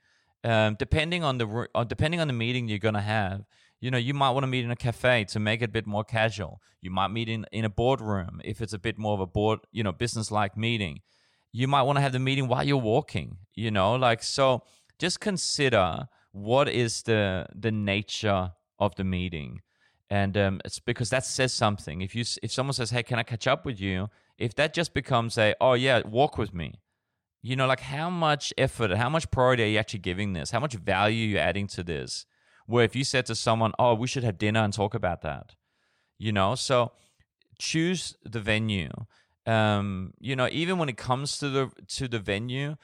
Um, 0.46 0.76
depending 0.78 1.24
on 1.24 1.40
the 1.40 1.68
uh, 1.74 1.84
depending 1.84 2.20
on 2.20 2.28
the 2.28 2.34
meeting 2.34 2.68
you're 2.68 2.78
gonna 2.78 3.02
have, 3.02 3.46
you 3.82 3.90
know, 3.90 3.98
you 3.98 4.14
might 4.14 4.30
want 4.30 4.44
to 4.44 4.48
meet 4.48 4.64
in 4.64 4.70
a 4.70 4.76
cafe 4.76 5.26
to 5.26 5.40
make 5.40 5.62
it 5.64 5.66
a 5.66 5.72
bit 5.72 5.88
more 5.88 6.04
casual. 6.04 6.62
You 6.82 6.92
might 6.92 7.08
meet 7.08 7.30
in, 7.30 7.48
in 7.52 7.66
a 7.66 7.70
boardroom 7.70 8.42
if 8.46 8.62
it's 8.62 8.74
a 8.74 8.78
bit 8.78 9.00
more 9.00 9.16
of 9.16 9.20
a 9.20 9.26
board, 9.26 9.62
you 9.72 9.84
know, 9.84 9.92
business 9.92 10.30
like 10.30 10.56
meeting. 10.56 11.02
You 11.52 11.68
might 11.68 11.82
want 11.82 11.98
to 11.98 12.02
have 12.02 12.12
the 12.12 12.20
meeting 12.20 12.48
while 12.48 12.64
you're 12.64 12.78
walking, 12.78 13.38
you 13.56 13.72
know, 13.72 13.96
like 13.96 14.22
so 14.22 14.62
just 15.00 15.20
consider 15.20 16.08
what 16.32 16.70
is 16.70 17.04
the 17.04 17.48
the 17.56 17.72
nature 17.72 18.52
of 18.78 18.94
the 18.96 19.04
meeting. 19.04 19.62
And 20.10 20.38
um, 20.38 20.62
it's 20.64 20.78
because 20.80 21.10
that 21.10 21.26
says 21.26 21.54
something. 21.54 22.02
If 22.02 22.14
you 22.14 22.24
if 22.44 22.52
someone 22.52 22.74
says, 22.74 22.92
"Hey, 22.92 23.02
can 23.02 23.18
I 23.18 23.24
catch 23.24 23.48
up 23.48 23.66
with 23.66 23.82
you?" 23.82 24.10
If 24.38 24.54
that 24.56 24.74
just 24.76 24.94
becomes 24.94 25.38
a, 25.40 25.56
"Oh 25.60 25.74
yeah, 25.74 26.02
walk 26.06 26.38
with 26.38 26.54
me," 26.54 26.76
you 27.46 27.56
know, 27.56 27.68
like 27.68 27.82
how 27.82 28.10
much 28.10 28.52
effort, 28.58 28.90
how 28.98 29.08
much 29.08 29.30
priority 29.30 29.62
are 29.62 29.68
you 29.68 29.78
actually 29.78 30.00
giving 30.00 30.34
this? 30.34 30.50
How 30.50 30.60
much 30.60 30.74
value 30.74 31.26
are 31.26 31.30
you 31.30 31.38
adding 31.38 31.68
to 31.68 31.84
this? 31.84 32.26
Where 32.66 32.84
if 32.84 32.96
you 32.96 33.04
said 33.04 33.28
to 33.28 33.36
someone, 33.36 33.72
"Oh, 33.78 33.94
we 33.94 34.08
should 34.08 34.24
have 34.24 34.40
dinner 34.40 34.62
and 34.62 34.74
talk 34.74 34.96
about 34.96 35.22
that," 35.22 35.54
you 36.18 36.32
know, 36.32 36.56
so 36.56 36.94
choose 37.60 38.18
the 38.24 38.40
venue. 38.40 38.90
Um, 39.46 40.16
you 40.20 40.36
know, 40.36 40.50
even 40.52 40.80
when 40.80 40.90
it 40.90 40.98
comes 40.98 41.38
to 41.38 41.50
the 41.50 41.70
to 41.98 42.08
the 42.08 42.18
venue, 42.18 42.78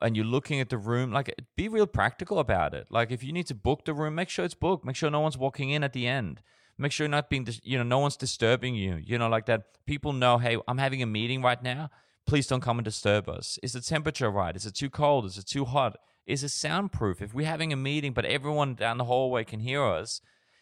and 0.00 0.16
you're 0.16 0.24
looking 0.36 0.60
at 0.60 0.68
the 0.68 0.78
room, 0.78 1.10
like 1.10 1.34
be 1.56 1.66
real 1.66 1.88
practical 1.88 2.38
about 2.38 2.74
it. 2.74 2.86
Like 2.90 3.10
if 3.10 3.24
you 3.24 3.32
need 3.32 3.48
to 3.48 3.56
book 3.56 3.86
the 3.86 3.92
room, 3.92 4.14
make 4.14 4.28
sure 4.28 4.44
it's 4.44 4.54
booked. 4.54 4.84
Make 4.84 4.94
sure 4.94 5.10
no 5.10 5.18
one's 5.18 5.36
walking 5.36 5.70
in 5.70 5.82
at 5.82 5.94
the 5.94 6.06
end. 6.06 6.42
Make 6.78 6.92
sure 6.92 7.06
you're 7.06 7.10
not 7.10 7.28
being, 7.28 7.48
you 7.64 7.76
know, 7.76 7.82
no 7.82 7.98
one's 7.98 8.16
disturbing 8.16 8.76
you. 8.76 8.94
You 9.02 9.18
know, 9.18 9.28
like 9.28 9.46
that. 9.46 9.64
People 9.84 10.12
know, 10.12 10.38
hey, 10.38 10.58
I'm 10.68 10.78
having 10.78 11.02
a 11.02 11.06
meeting 11.06 11.42
right 11.42 11.60
now. 11.60 11.90
Please 12.26 12.46
don't 12.46 12.60
come 12.60 12.78
and 12.78 12.84
disturb 12.84 13.28
us. 13.28 13.58
Is 13.62 13.72
the 13.72 13.80
temperature 13.80 14.30
right? 14.30 14.56
Is 14.56 14.66
it 14.66 14.74
too 14.74 14.90
cold? 14.90 15.26
Is 15.26 15.38
it 15.38 15.46
too 15.46 15.64
hot? 15.64 15.96
Is 16.26 16.42
it 16.42 16.48
soundproof? 16.48 17.22
If 17.22 17.34
we're 17.34 17.46
having 17.46 17.72
a 17.72 17.76
meeting, 17.76 18.12
but 18.12 18.24
everyone 18.24 18.74
down 18.74 18.98
the 18.98 19.04
hallway 19.04 19.44
can 19.44 19.60
hear 19.60 19.84
us, 19.84 20.20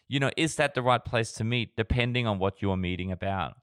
you 0.08 0.20
know, 0.20 0.30
is 0.36 0.56
that 0.56 0.74
the 0.74 0.82
right 0.82 1.02
place 1.02 1.32
to 1.32 1.44
meet? 1.44 1.76
Depending 1.76 2.26
on 2.26 2.38
what 2.38 2.60
you're 2.60 2.76
meeting 2.76 3.10
about. 3.10 3.54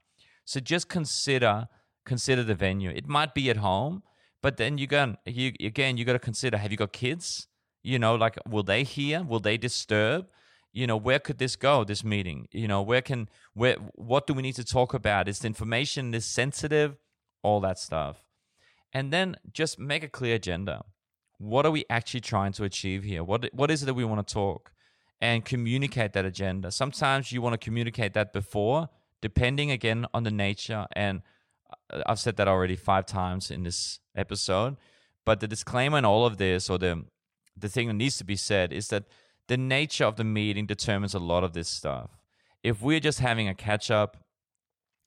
So 0.44 0.58
just 0.58 0.88
consider 0.88 1.68
consider 2.04 2.42
the 2.42 2.56
venue. 2.56 2.90
It 2.90 3.06
might 3.06 3.32
be 3.32 3.48
at 3.48 3.58
home 3.58 4.02
but 4.42 4.56
then 4.56 4.76
you 4.76 4.88
go, 4.88 5.14
you 5.24 5.52
again, 5.60 5.96
you 5.96 6.04
got 6.04 6.14
to 6.14 6.18
consider: 6.18 6.58
Have 6.58 6.72
you 6.72 6.76
got 6.76 6.92
kids? 6.92 7.46
You 7.82 7.98
know, 7.98 8.16
like 8.16 8.36
will 8.46 8.64
they 8.64 8.82
hear? 8.82 9.22
Will 9.22 9.40
they 9.40 9.56
disturb? 9.56 10.26
You 10.72 10.86
know, 10.86 10.96
where 10.96 11.18
could 11.18 11.38
this 11.38 11.54
go? 11.54 11.84
This 11.84 12.02
meeting. 12.02 12.48
You 12.50 12.66
know, 12.66 12.82
where 12.82 13.02
can 13.02 13.28
where? 13.54 13.76
What 13.94 14.26
do 14.26 14.34
we 14.34 14.42
need 14.42 14.56
to 14.56 14.64
talk 14.64 14.94
about? 14.94 15.28
Is 15.28 15.38
the 15.38 15.46
information 15.46 16.10
this 16.10 16.26
sensitive? 16.26 16.96
All 17.42 17.60
that 17.60 17.78
stuff, 17.78 18.24
and 18.92 19.12
then 19.12 19.36
just 19.52 19.78
make 19.78 20.04
a 20.04 20.08
clear 20.08 20.36
agenda. 20.36 20.84
What 21.38 21.66
are 21.66 21.72
we 21.72 21.84
actually 21.90 22.20
trying 22.20 22.52
to 22.52 22.64
achieve 22.64 23.02
here? 23.02 23.24
What 23.24 23.48
what 23.52 23.70
is 23.70 23.82
it 23.82 23.86
that 23.86 23.94
we 23.94 24.04
want 24.04 24.26
to 24.26 24.34
talk? 24.34 24.72
And 25.20 25.44
communicate 25.44 26.14
that 26.14 26.24
agenda. 26.24 26.72
Sometimes 26.72 27.30
you 27.30 27.40
want 27.40 27.52
to 27.52 27.64
communicate 27.64 28.12
that 28.14 28.32
before, 28.32 28.88
depending 29.20 29.70
again 29.70 30.04
on 30.12 30.24
the 30.24 30.32
nature 30.32 30.86
and 30.96 31.22
uh, 31.92 32.02
I've 32.06 32.18
said 32.18 32.36
that 32.36 32.48
already 32.48 32.76
five 32.76 33.06
times 33.06 33.50
in 33.50 33.62
this 33.62 34.00
episode. 34.16 34.76
But 35.24 35.40
the 35.40 35.48
disclaimer 35.48 35.98
in 35.98 36.04
all 36.04 36.26
of 36.26 36.36
this, 36.38 36.68
or 36.68 36.78
the 36.78 37.04
the 37.56 37.68
thing 37.68 37.88
that 37.88 37.94
needs 37.94 38.16
to 38.18 38.24
be 38.24 38.36
said, 38.36 38.72
is 38.72 38.88
that 38.88 39.04
the 39.48 39.56
nature 39.56 40.04
of 40.04 40.16
the 40.16 40.24
meeting 40.24 40.66
determines 40.66 41.14
a 41.14 41.18
lot 41.18 41.44
of 41.44 41.52
this 41.52 41.68
stuff. 41.68 42.10
If 42.62 42.80
we're 42.80 43.00
just 43.00 43.20
having 43.20 43.48
a 43.48 43.54
catch 43.54 43.90
up, 43.90 44.16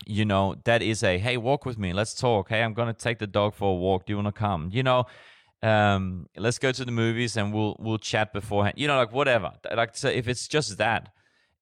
you 0.06 0.26
know, 0.26 0.56
that 0.66 0.82
is 0.82 1.04
a 1.04 1.18
hey, 1.18 1.38
walk 1.38 1.66
with 1.66 1.78
me, 1.78 1.94
let's 1.94 2.14
talk. 2.14 2.50
Hey, 2.50 2.62
I'm 2.62 2.74
gonna 2.74 2.94
take 2.94 3.20
the 3.20 3.28
dog 3.28 3.56
for 3.56 3.72
a 3.72 3.76
walk. 3.76 4.06
Do 4.06 4.14
you 4.14 4.18
want 4.18 4.34
to 4.34 4.40
come? 4.40 4.70
You 4.72 4.84
know, 4.84 5.06
um, 5.64 6.28
let's 6.38 6.60
go 6.60 6.72
to 6.72 6.86
the 6.86 6.92
movies 6.92 7.38
and 7.38 7.54
we'll 7.54 7.76
we'll 7.80 7.98
chat 7.98 8.34
beforehand. 8.34 8.76
You 8.78 8.88
know, 8.88 8.98
like 8.98 9.12
whatever. 9.12 9.52
Like 9.74 9.96
so 9.96 10.10
if 10.10 10.28
it's 10.28 10.48
just 10.48 10.78
that, 10.78 11.10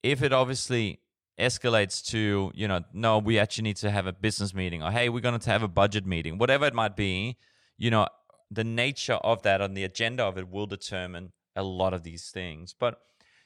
if 0.02 0.22
it 0.22 0.34
obviously 0.34 1.00
escalates 1.40 2.06
to 2.06 2.52
you 2.54 2.68
know 2.68 2.82
no 2.94 3.18
we 3.18 3.40
actually 3.40 3.64
need 3.64 3.76
to 3.76 3.90
have 3.90 4.06
a 4.06 4.14
business 4.14 4.54
meeting 4.54 4.84
or 4.84 4.92
hey 4.92 5.10
we're 5.10 5.20
to 5.20 5.50
have 5.50 5.64
a 5.64 5.68
budget 5.68 6.06
meeting 6.06 6.38
whatever 6.38 6.66
it 6.68 6.76
might 6.76 6.96
be 6.96 7.36
you 7.76 7.90
know 7.90 8.08
the 8.52 8.64
nature 8.64 9.16
of 9.16 9.42
that 9.42 9.60
and 9.60 9.76
the 9.76 9.84
agenda 9.84 10.24
of 10.24 10.38
it 10.38 10.48
will 10.48 10.68
determine 10.68 11.32
a 11.56 11.64
lot 11.64 11.92
of 11.92 12.04
these 12.04 12.30
things 12.30 12.76
but 12.78 13.00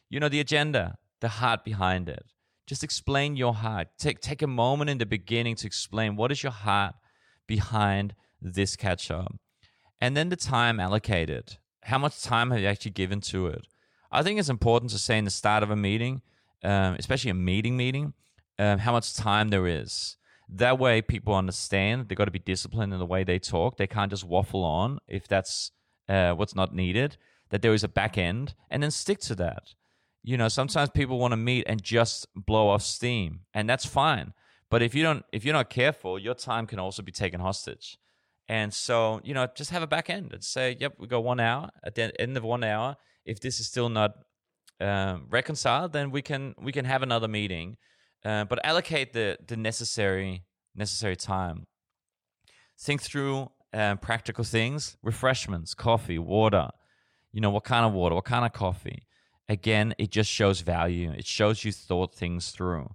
you 0.09 0.19
know 0.19 0.27
the 0.27 0.41
agenda 0.41 0.97
the 1.21 1.29
heart 1.29 1.63
behind 1.63 2.09
it 2.09 2.25
just 2.67 2.83
explain 2.83 3.35
your 3.35 3.53
heart 3.53 3.87
take 3.97 4.19
take 4.19 4.41
a 4.41 4.47
moment 4.47 4.89
in 4.89 4.99
the 4.99 5.05
beginning 5.05 5.55
to 5.55 5.65
explain 5.65 6.15
what 6.15 6.31
is 6.31 6.43
your 6.43 6.51
heart 6.51 6.95
behind 7.47 8.13
this 8.41 8.75
catch 8.75 9.09
up 9.09 9.33
and 9.99 10.15
then 10.15 10.29
the 10.29 10.35
time 10.35 10.79
allocated 10.79 11.57
how 11.83 11.97
much 11.97 12.21
time 12.21 12.51
have 12.51 12.59
you 12.59 12.67
actually 12.67 12.91
given 12.91 13.19
to 13.21 13.47
it 13.47 13.65
i 14.11 14.21
think 14.21 14.39
it's 14.39 14.49
important 14.49 14.91
to 14.91 14.99
say 14.99 15.17
in 15.17 15.25
the 15.25 15.31
start 15.31 15.63
of 15.63 15.71
a 15.71 15.75
meeting 15.75 16.21
um, 16.63 16.95
especially 16.97 17.31
a 17.31 17.35
meeting 17.35 17.77
meeting, 17.77 18.13
um, 18.59 18.79
how 18.79 18.91
much 18.91 19.15
time 19.15 19.49
there 19.49 19.67
is. 19.67 20.17
That 20.49 20.79
way, 20.79 21.01
people 21.01 21.35
understand 21.35 22.07
they've 22.07 22.17
got 22.17 22.25
to 22.25 22.31
be 22.31 22.39
disciplined 22.39 22.93
in 22.93 22.99
the 22.99 23.05
way 23.05 23.23
they 23.23 23.39
talk. 23.39 23.77
They 23.77 23.87
can't 23.87 24.09
just 24.09 24.23
waffle 24.23 24.63
on 24.63 24.99
if 25.07 25.27
that's 25.27 25.71
uh, 26.07 26.31
what's 26.33 26.55
not 26.55 26.73
needed. 26.73 27.17
That 27.49 27.61
there 27.61 27.73
is 27.73 27.83
a 27.83 27.89
back 27.89 28.17
end, 28.17 28.55
and 28.69 28.83
then 28.83 28.91
stick 28.91 29.19
to 29.21 29.35
that. 29.35 29.73
You 30.27 30.35
know, 30.35 30.49
sometimes 30.49 30.89
people 30.89 31.19
want 31.19 31.31
to 31.31 31.37
meet 31.37 31.63
and 31.67 31.81
just 31.81 32.27
blow 32.35 32.67
off 32.67 32.81
steam, 32.81 33.45
and 33.53 33.69
that's 33.69 33.85
fine. 33.85 34.33
But 34.69 34.81
if 34.81 34.93
you 34.93 35.01
don't, 35.01 35.23
if 35.31 35.45
you're 35.45 35.53
not 35.53 35.69
careful, 35.69 36.19
your 36.19 36.33
time 36.33 36.67
can 36.67 36.79
also 36.79 37.01
be 37.01 37.13
taken 37.13 37.39
hostage. 37.39 37.97
And 38.49 38.73
so, 38.73 39.21
you 39.23 39.33
know, 39.33 39.47
just 39.55 39.71
have 39.71 39.83
a 39.83 39.87
back 39.87 40.09
end 40.09 40.33
and 40.33 40.43
say, 40.43 40.75
"Yep, 40.81 40.95
we 40.99 41.07
got 41.07 41.23
one 41.23 41.39
hour." 41.39 41.69
At 41.81 41.95
the 41.95 42.11
end 42.19 42.35
of 42.35 42.43
one 42.43 42.65
hour, 42.65 42.97
if 43.23 43.39
this 43.39 43.61
is 43.61 43.67
still 43.67 43.87
not 43.87 44.15
um, 44.81 45.27
reconcile, 45.29 45.87
then 45.87 46.11
we 46.11 46.21
can 46.21 46.55
we 46.61 46.73
can 46.73 46.83
have 46.83 47.03
another 47.03 47.29
meeting, 47.29 47.77
uh, 48.25 48.43
but 48.43 48.59
allocate 48.65 49.13
the 49.13 49.37
the 49.47 49.55
necessary 49.55 50.43
necessary 50.75 51.15
time. 51.15 51.67
Think 52.77 53.01
through 53.01 53.49
um, 53.71 53.97
practical 53.99 54.43
things: 54.43 54.97
refreshments, 55.01 55.73
coffee, 55.73 56.19
water. 56.19 56.67
You 57.31 57.39
know 57.39 57.49
what 57.49 57.63
kind 57.63 57.85
of 57.85 57.93
water, 57.93 58.13
what 58.13 58.25
kind 58.25 58.43
of 58.43 58.51
coffee. 58.51 59.07
Again, 59.49 59.95
it 59.97 60.11
just 60.11 60.29
shows 60.29 60.61
value. 60.61 61.11
It 61.11 61.25
shows 61.25 61.63
you 61.63 61.71
thought 61.71 62.13
things 62.13 62.51
through. 62.51 62.89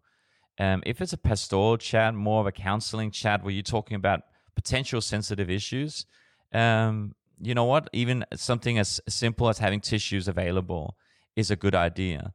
Um, 0.58 0.82
if 0.84 1.00
it's 1.00 1.12
a 1.12 1.18
pastoral 1.18 1.78
chat, 1.78 2.14
more 2.14 2.40
of 2.40 2.46
a 2.46 2.52
counseling 2.52 3.10
chat 3.10 3.42
where 3.42 3.52
you're 3.52 3.62
talking 3.62 3.94
about 3.94 4.20
potential 4.54 5.00
sensitive 5.00 5.48
issues, 5.48 6.06
um, 6.52 7.14
you 7.40 7.54
know 7.54 7.64
what? 7.64 7.88
Even 7.92 8.24
something 8.34 8.78
as 8.78 9.00
simple 9.08 9.48
as 9.48 9.58
having 9.58 9.80
tissues 9.80 10.28
available 10.28 10.96
is 11.34 11.50
a 11.50 11.56
good 11.56 11.74
idea. 11.74 12.32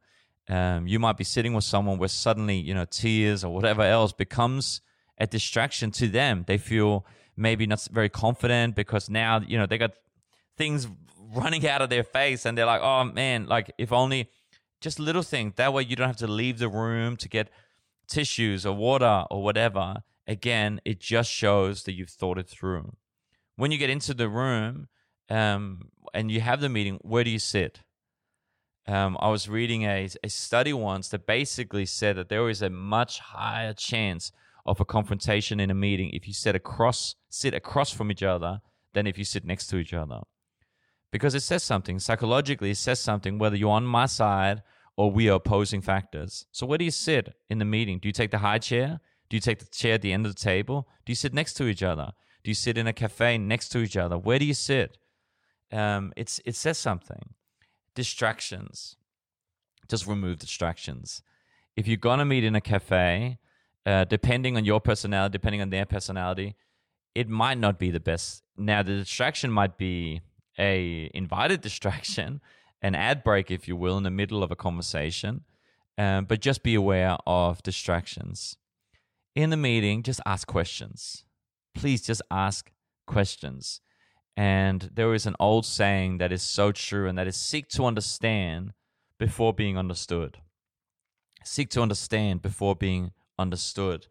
Um, 0.48 0.86
you 0.86 0.98
might 0.98 1.16
be 1.16 1.24
sitting 1.24 1.54
with 1.54 1.64
someone 1.64 1.98
where 1.98 2.08
suddenly, 2.08 2.56
you 2.56 2.74
know, 2.74 2.86
tears 2.86 3.44
or 3.44 3.54
whatever 3.54 3.82
else 3.82 4.12
becomes 4.12 4.80
a 5.18 5.26
distraction 5.26 5.90
to 5.92 6.08
them. 6.08 6.44
They 6.46 6.58
feel 6.58 7.06
maybe 7.36 7.66
not 7.66 7.86
very 7.92 8.08
confident 8.08 8.74
because 8.74 9.08
now, 9.08 9.40
you 9.46 9.58
know, 9.58 9.66
they 9.66 9.78
got 9.78 9.92
things 10.56 10.88
running 11.34 11.66
out 11.66 11.82
of 11.82 11.90
their 11.90 12.04
face 12.04 12.44
and 12.46 12.56
they're 12.56 12.66
like, 12.66 12.82
oh 12.82 13.04
man, 13.04 13.46
like 13.46 13.72
if 13.78 13.92
only 13.92 14.30
just 14.80 14.98
little 14.98 15.22
things. 15.22 15.54
That 15.56 15.72
way 15.72 15.82
you 15.82 15.96
don't 15.96 16.06
have 16.06 16.16
to 16.18 16.26
leave 16.26 16.58
the 16.58 16.68
room 16.68 17.16
to 17.16 17.28
get 17.28 17.50
tissues 18.06 18.64
or 18.64 18.74
water 18.74 19.24
or 19.30 19.42
whatever. 19.42 19.96
Again, 20.26 20.80
it 20.84 21.00
just 21.00 21.30
shows 21.30 21.84
that 21.84 21.92
you've 21.92 22.10
thought 22.10 22.38
it 22.38 22.48
through. 22.48 22.94
When 23.56 23.72
you 23.72 23.78
get 23.78 23.90
into 23.90 24.14
the 24.14 24.28
room 24.28 24.88
um, 25.28 25.90
and 26.14 26.30
you 26.30 26.40
have 26.40 26.60
the 26.60 26.68
meeting, 26.68 26.98
where 27.02 27.24
do 27.24 27.30
you 27.30 27.38
sit? 27.38 27.80
um, 28.88 29.18
I 29.20 29.28
was 29.28 29.48
reading 29.48 29.82
a, 29.84 30.08
a 30.24 30.30
study 30.30 30.72
once 30.72 31.10
that 31.10 31.26
basically 31.26 31.84
said 31.84 32.16
that 32.16 32.30
there 32.30 32.48
is 32.48 32.62
a 32.62 32.70
much 32.70 33.18
higher 33.18 33.74
chance 33.74 34.32
of 34.64 34.80
a 34.80 34.84
confrontation 34.84 35.60
in 35.60 35.70
a 35.70 35.74
meeting 35.74 36.10
if 36.12 36.26
you 36.26 36.32
sit 36.32 36.56
across 36.56 37.14
sit 37.28 37.54
across 37.54 37.90
from 37.90 38.10
each 38.10 38.22
other 38.22 38.60
than 38.94 39.06
if 39.06 39.18
you 39.18 39.24
sit 39.24 39.44
next 39.44 39.66
to 39.68 39.76
each 39.76 39.92
other 39.92 40.20
because 41.10 41.34
it 41.34 41.40
says 41.40 41.62
something. 41.62 41.98
Psychologically 41.98 42.70
it 42.70 42.76
says 42.76 43.00
something 43.00 43.38
whether 43.38 43.56
you're 43.56 43.70
on 43.70 43.84
my 43.84 44.06
side 44.06 44.62
or 44.96 45.10
we 45.10 45.28
are 45.28 45.36
opposing 45.36 45.80
factors. 45.80 46.46
So 46.52 46.66
where 46.66 46.78
do 46.78 46.84
you 46.84 46.90
sit 46.90 47.34
in 47.48 47.58
the 47.58 47.64
meeting? 47.64 47.98
Do 47.98 48.08
you 48.08 48.12
take 48.12 48.30
the 48.30 48.38
high 48.38 48.58
chair? 48.58 49.00
Do 49.28 49.36
you 49.36 49.40
take 49.40 49.60
the 49.60 49.66
chair 49.66 49.94
at 49.94 50.02
the 50.02 50.12
end 50.12 50.26
of 50.26 50.34
the 50.34 50.40
table? 50.40 50.88
Do 51.04 51.12
you 51.12 51.16
sit 51.16 51.34
next 51.34 51.54
to 51.54 51.66
each 51.66 51.82
other? 51.82 52.12
Do 52.42 52.50
you 52.50 52.54
sit 52.54 52.78
in 52.78 52.86
a 52.86 52.92
cafe 52.92 53.38
next 53.38 53.68
to 53.70 53.78
each 53.78 53.96
other? 53.96 54.18
Where 54.18 54.38
do 54.38 54.44
you 54.44 54.54
sit? 54.54 54.98
Um, 55.70 56.12
it's 56.16 56.40
it 56.44 56.54
says 56.54 56.78
something. 56.78 57.34
Distractions. 57.94 58.96
Just 59.88 60.06
remove 60.06 60.38
distractions. 60.38 61.22
If 61.76 61.86
you're 61.86 61.96
gonna 61.96 62.24
meet 62.24 62.44
in 62.44 62.54
a 62.56 62.60
cafe, 62.60 63.38
uh, 63.86 64.04
depending 64.04 64.56
on 64.56 64.64
your 64.64 64.80
personality, 64.80 65.32
depending 65.32 65.62
on 65.62 65.70
their 65.70 65.86
personality, 65.86 66.56
it 67.14 67.28
might 67.28 67.58
not 67.58 67.78
be 67.78 67.90
the 67.90 68.00
best. 68.00 68.42
Now, 68.56 68.82
the 68.82 68.96
distraction 68.96 69.50
might 69.50 69.78
be 69.78 70.22
a 70.58 71.10
invited 71.14 71.60
distraction, 71.68 72.40
an 72.82 72.94
ad 72.94 73.22
break, 73.22 73.50
if 73.50 73.68
you 73.68 73.76
will, 73.76 73.96
in 73.96 74.02
the 74.02 74.10
middle 74.10 74.42
of 74.42 74.50
a 74.50 74.56
conversation. 74.56 75.44
Um, 75.96 76.26
but 76.26 76.40
just 76.40 76.62
be 76.62 76.76
aware 76.76 77.16
of 77.26 77.62
distractions. 77.62 78.56
In 79.34 79.50
the 79.50 79.56
meeting, 79.56 80.02
just 80.02 80.20
ask 80.24 80.46
questions. 80.46 81.24
Please 81.74 82.02
just 82.02 82.22
ask 82.30 82.70
questions. 83.06 83.80
And 84.36 84.90
there 84.94 85.12
is 85.14 85.26
an 85.26 85.34
old 85.40 85.66
saying 85.66 86.18
that 86.18 86.30
is 86.30 86.42
so 86.42 86.70
true, 86.70 87.08
and 87.08 87.18
that 87.18 87.26
is 87.26 87.36
seek 87.36 87.68
to 87.70 87.84
understand 87.84 88.72
before 89.18 89.52
being 89.52 89.76
understood. 89.76 90.38
Seek 91.44 91.70
to 91.70 91.82
understand 91.82 92.42
before 92.42 92.76
being 92.76 93.10
understood. 93.36 94.06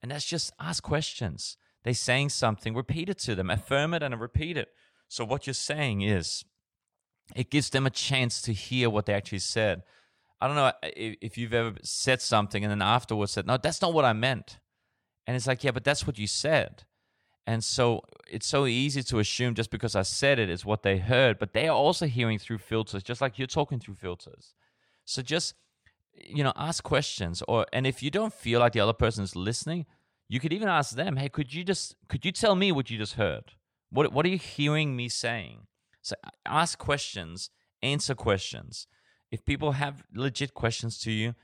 And 0.00 0.12
that's 0.12 0.24
just 0.24 0.52
ask 0.60 0.82
questions. 0.82 1.56
They're 1.82 1.94
saying 1.94 2.28
something, 2.28 2.74
repeat 2.74 3.08
it 3.08 3.18
to 3.20 3.34
them, 3.34 3.50
affirm 3.50 3.94
it 3.94 4.02
and 4.02 4.20
repeat 4.20 4.56
it. 4.56 4.68
So, 5.08 5.24
what 5.24 5.46
you're 5.46 5.54
saying 5.54 6.02
is, 6.02 6.44
it 7.34 7.50
gives 7.50 7.70
them 7.70 7.86
a 7.86 7.90
chance 7.90 8.42
to 8.42 8.52
hear 8.52 8.90
what 8.90 9.06
they 9.06 9.14
actually 9.14 9.38
said. 9.38 9.82
I 10.40 10.46
don't 10.46 10.56
know 10.56 10.72
if 10.82 11.38
you've 11.38 11.54
ever 11.54 11.74
said 11.82 12.20
something 12.20 12.62
and 12.62 12.70
then 12.70 12.82
afterwards 12.82 13.32
said, 13.32 13.46
No, 13.46 13.56
that's 13.56 13.80
not 13.80 13.94
what 13.94 14.04
I 14.04 14.12
meant. 14.12 14.58
And 15.26 15.36
it's 15.36 15.46
like, 15.46 15.64
Yeah, 15.64 15.70
but 15.70 15.84
that's 15.84 16.06
what 16.06 16.18
you 16.18 16.26
said. 16.26 16.84
And 17.46 17.62
so 17.62 18.02
it's 18.30 18.46
so 18.46 18.66
easy 18.66 19.02
to 19.04 19.18
assume 19.18 19.54
just 19.54 19.70
because 19.70 19.94
I 19.94 20.02
said 20.02 20.38
it 20.38 20.50
is 20.50 20.64
what 20.64 20.82
they 20.82 20.98
heard, 20.98 21.38
but 21.38 21.52
they 21.52 21.68
are 21.68 21.76
also 21.76 22.06
hearing 22.06 22.38
through 22.38 22.58
filters, 22.58 23.02
just 23.02 23.20
like 23.20 23.38
you're 23.38 23.46
talking 23.46 23.78
through 23.78 23.94
filters. 23.94 24.54
So 25.04 25.22
just 25.22 25.54
you 26.16 26.44
know, 26.44 26.52
ask 26.56 26.82
questions, 26.84 27.42
or 27.48 27.66
and 27.72 27.86
if 27.86 28.02
you 28.02 28.10
don't 28.10 28.32
feel 28.32 28.60
like 28.60 28.72
the 28.72 28.80
other 28.80 28.92
person 28.92 29.24
is 29.24 29.34
listening, 29.34 29.86
you 30.28 30.40
could 30.40 30.52
even 30.52 30.68
ask 30.68 30.94
them, 30.94 31.16
"Hey, 31.16 31.28
could 31.28 31.52
you 31.52 31.64
just 31.64 31.96
could 32.08 32.24
you 32.24 32.32
tell 32.32 32.54
me 32.54 32.72
what 32.72 32.90
you 32.90 32.98
just 32.98 33.14
heard? 33.14 33.52
What 33.94 34.12
what 34.12 34.26
are 34.26 34.30
you 34.30 34.38
hearing 34.38 34.96
me 34.96 35.08
saying?" 35.08 35.66
So 36.02 36.14
ask 36.44 36.78
questions, 36.78 37.50
answer 37.82 38.14
questions. 38.14 38.86
If 39.30 39.44
people 39.44 39.72
have 39.72 40.04
legit 40.14 40.52
questions 40.52 40.98
to 41.00 41.10
you, 41.10 41.34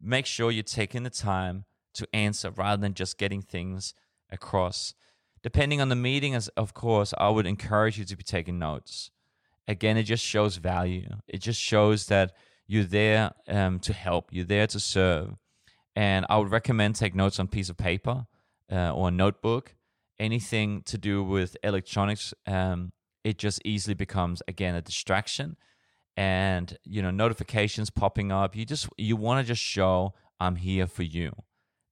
make 0.00 0.26
sure 0.26 0.50
you're 0.50 0.62
taking 0.62 1.02
the 1.02 1.10
time 1.10 1.64
to 1.94 2.08
answer 2.14 2.50
rather 2.50 2.80
than 2.80 2.94
just 2.94 3.18
getting 3.18 3.42
things 3.42 3.94
across. 4.30 4.94
Depending 5.42 5.80
on 5.80 5.90
the 5.90 5.96
meeting, 5.96 6.34
as 6.34 6.48
of 6.56 6.74
course, 6.74 7.12
I 7.18 7.28
would 7.28 7.46
encourage 7.46 7.98
you 7.98 8.04
to 8.06 8.16
be 8.16 8.24
taking 8.24 8.58
notes. 8.58 9.10
Again, 9.68 9.96
it 9.96 10.04
just 10.04 10.24
shows 10.24 10.56
value. 10.56 11.08
It 11.28 11.38
just 11.38 11.60
shows 11.60 12.06
that 12.06 12.32
you're 12.66 12.84
there 12.84 13.32
um, 13.48 13.78
to 13.80 13.92
help. 13.92 14.30
You're 14.32 14.44
there 14.44 14.66
to 14.66 14.80
serve. 14.80 15.36
And 15.94 16.26
I 16.28 16.38
would 16.38 16.50
recommend 16.50 16.96
take 16.96 17.14
notes 17.14 17.38
on 17.38 17.48
piece 17.48 17.68
of 17.68 17.76
paper 17.76 18.26
uh, 18.72 18.90
or 18.92 19.08
a 19.08 19.12
notebook. 19.12 19.75
Anything 20.18 20.82
to 20.82 20.96
do 20.96 21.22
with 21.22 21.56
electronics, 21.62 22.32
um, 22.46 22.92
it 23.24 23.38
just 23.38 23.60
easily 23.64 23.94
becomes 23.94 24.42
again 24.48 24.74
a 24.74 24.82
distraction. 24.82 25.56
And 26.16 26.78
you 26.84 27.02
know 27.02 27.10
notifications 27.10 27.90
popping 27.90 28.32
up. 28.32 28.56
You 28.56 28.64
just 28.64 28.88
you 28.96 29.16
want 29.16 29.44
to 29.44 29.46
just 29.46 29.62
show 29.62 30.14
I'm 30.40 30.56
here 30.56 30.86
for 30.86 31.02
you. 31.02 31.32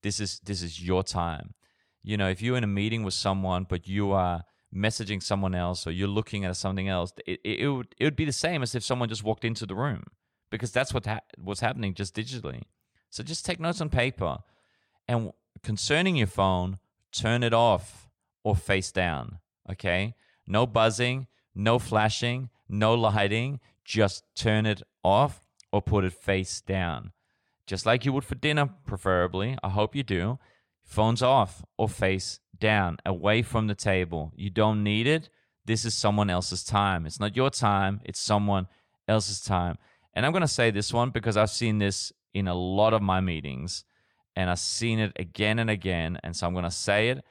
This 0.03 0.21
is 0.21 0.41
this 0.45 0.63
is 0.63 0.83
your 0.83 1.03
time. 1.03 1.55
You 2.03 2.17
know 2.17 2.29
if 2.29 2.41
you're 2.41 2.57
in 2.57 2.65
a 2.65 2.69
meeting 2.69 3.03
with 3.03 3.15
someone, 3.15 3.67
but 3.69 3.87
you 3.87 4.13
are 4.13 4.45
messaging 4.75 5.23
someone 5.23 5.55
else 5.55 5.87
or 5.87 5.93
you're 5.93 6.09
looking 6.09 6.45
at 6.45 6.57
something 6.57 6.89
else, 6.89 7.13
it, 7.27 7.41
it, 7.45 7.61
it 7.61 7.69
would 7.69 7.95
it 7.99 8.05
would 8.05 8.17
be 8.17 8.25
the 8.25 8.33
same 8.33 8.63
as 8.63 8.75
if 8.75 8.83
someone 8.83 9.09
just 9.09 9.23
walked 9.23 9.45
into 9.45 9.67
the 9.67 9.75
room 9.75 10.05
because 10.51 10.73
that's 10.73 10.93
what 10.93 11.07
ha- 11.07 11.21
what's 11.37 11.61
happening 11.61 11.95
just 11.95 12.15
digitally. 12.15 12.63
So 13.11 13.23
just 13.23 13.47
take 13.47 13.61
notes 13.61 13.81
on 13.81 13.91
paper. 13.91 14.39
And 15.07 15.33
concerning 15.63 16.17
your 16.17 16.27
phone, 16.27 16.79
turn 17.13 17.43
it 17.43 17.53
off 17.55 18.04
or 18.45 18.55
face 18.55 18.93
down. 18.93 19.39
Okay? 19.71 20.15
No 20.47 20.67
buzzing, 20.67 21.27
no 21.55 21.79
flashing, 21.81 22.51
no 22.69 22.95
lighting. 22.95 23.59
Just 23.85 24.23
turn 24.37 24.67
it 24.67 24.83
off 25.03 25.41
or 25.73 25.83
put 25.83 26.05
it 26.05 26.13
face 26.13 26.61
down. 26.61 27.13
Just 27.67 27.87
like 27.87 28.05
you 28.05 28.13
would 28.13 28.25
for 28.25 28.35
dinner, 28.35 28.69
preferably. 28.87 29.59
I 29.63 29.71
hope 29.71 29.97
you 29.97 30.03
do. 30.03 30.39
Phone's 30.85 31.23
off 31.23 31.65
or 31.79 31.89
face 31.89 32.41
down, 32.59 32.99
away 33.05 33.43
from 33.43 33.67
the 33.67 33.75
table. 33.75 34.33
You 34.37 34.51
don't 34.51 34.85
need 34.85 35.07
it. 35.07 35.31
This 35.65 35.85
is 35.85 35.95
someone 35.95 36.29
else's 36.29 36.63
time. 36.63 37.07
It's 37.07 37.19
not 37.19 37.37
your 37.37 37.51
time, 37.51 38.01
it's 38.05 38.21
someone 38.21 38.69
else's 39.09 39.41
time. 39.41 39.79
And 40.13 40.25
I'm 40.25 40.33
going 40.33 40.43
to 40.43 40.49
say 40.49 40.71
this 40.71 40.93
one 40.93 41.11
because 41.11 41.37
I've 41.37 41.51
seen 41.51 41.79
this 41.79 42.13
in 42.35 42.49
a 42.49 42.55
lot 42.55 42.93
of 42.93 43.03
my 43.03 43.21
meetings 43.21 43.85
and 44.37 44.51
I've 44.51 44.59
seen 44.59 44.99
it 44.99 45.13
again 45.17 45.59
and 45.59 45.71
again. 45.71 46.19
And 46.23 46.37
so 46.37 46.47
I'm 46.47 46.53
going 46.53 46.65
to 46.65 46.71
say 46.71 47.09
it. 47.09 47.25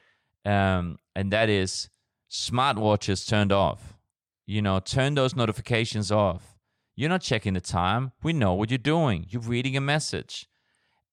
Um, 0.45 0.97
and 1.15 1.32
that 1.32 1.49
is 1.49 1.89
smartwatches 2.29 3.27
turned 3.27 3.51
off. 3.51 3.93
You 4.45 4.62
know, 4.62 4.79
turn 4.79 5.15
those 5.15 5.36
notifications 5.36 6.12
off. 6.12 6.58
You're 6.95 7.10
not 7.10 7.21
checking 7.21 7.53
the 7.53 7.62
time. 7.62 8.12
We 8.21 8.34
know 8.34 8.53
what 8.53 8.69
you're 8.69 8.77
doing. 8.77 9.25
You're 9.29 9.41
reading 9.41 9.77
a 9.77 9.82
message. 9.82 10.47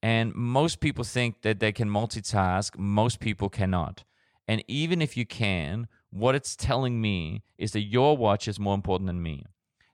And 0.02 0.34
most 0.34 0.80
people 0.80 1.04
think 1.04 1.42
that 1.42 1.60
they 1.60 1.72
can 1.72 1.88
multitask. 1.88 2.76
Most 2.78 3.20
people 3.20 3.48
cannot. 3.48 4.04
And 4.48 4.64
even 4.66 5.00
if 5.00 5.16
you 5.16 5.26
can, 5.26 5.86
what 6.10 6.34
it's 6.34 6.56
telling 6.56 7.00
me 7.00 7.42
is 7.56 7.72
that 7.72 7.82
your 7.82 8.16
watch 8.16 8.48
is 8.48 8.58
more 8.58 8.74
important 8.74 9.06
than 9.06 9.22
me. 9.22 9.44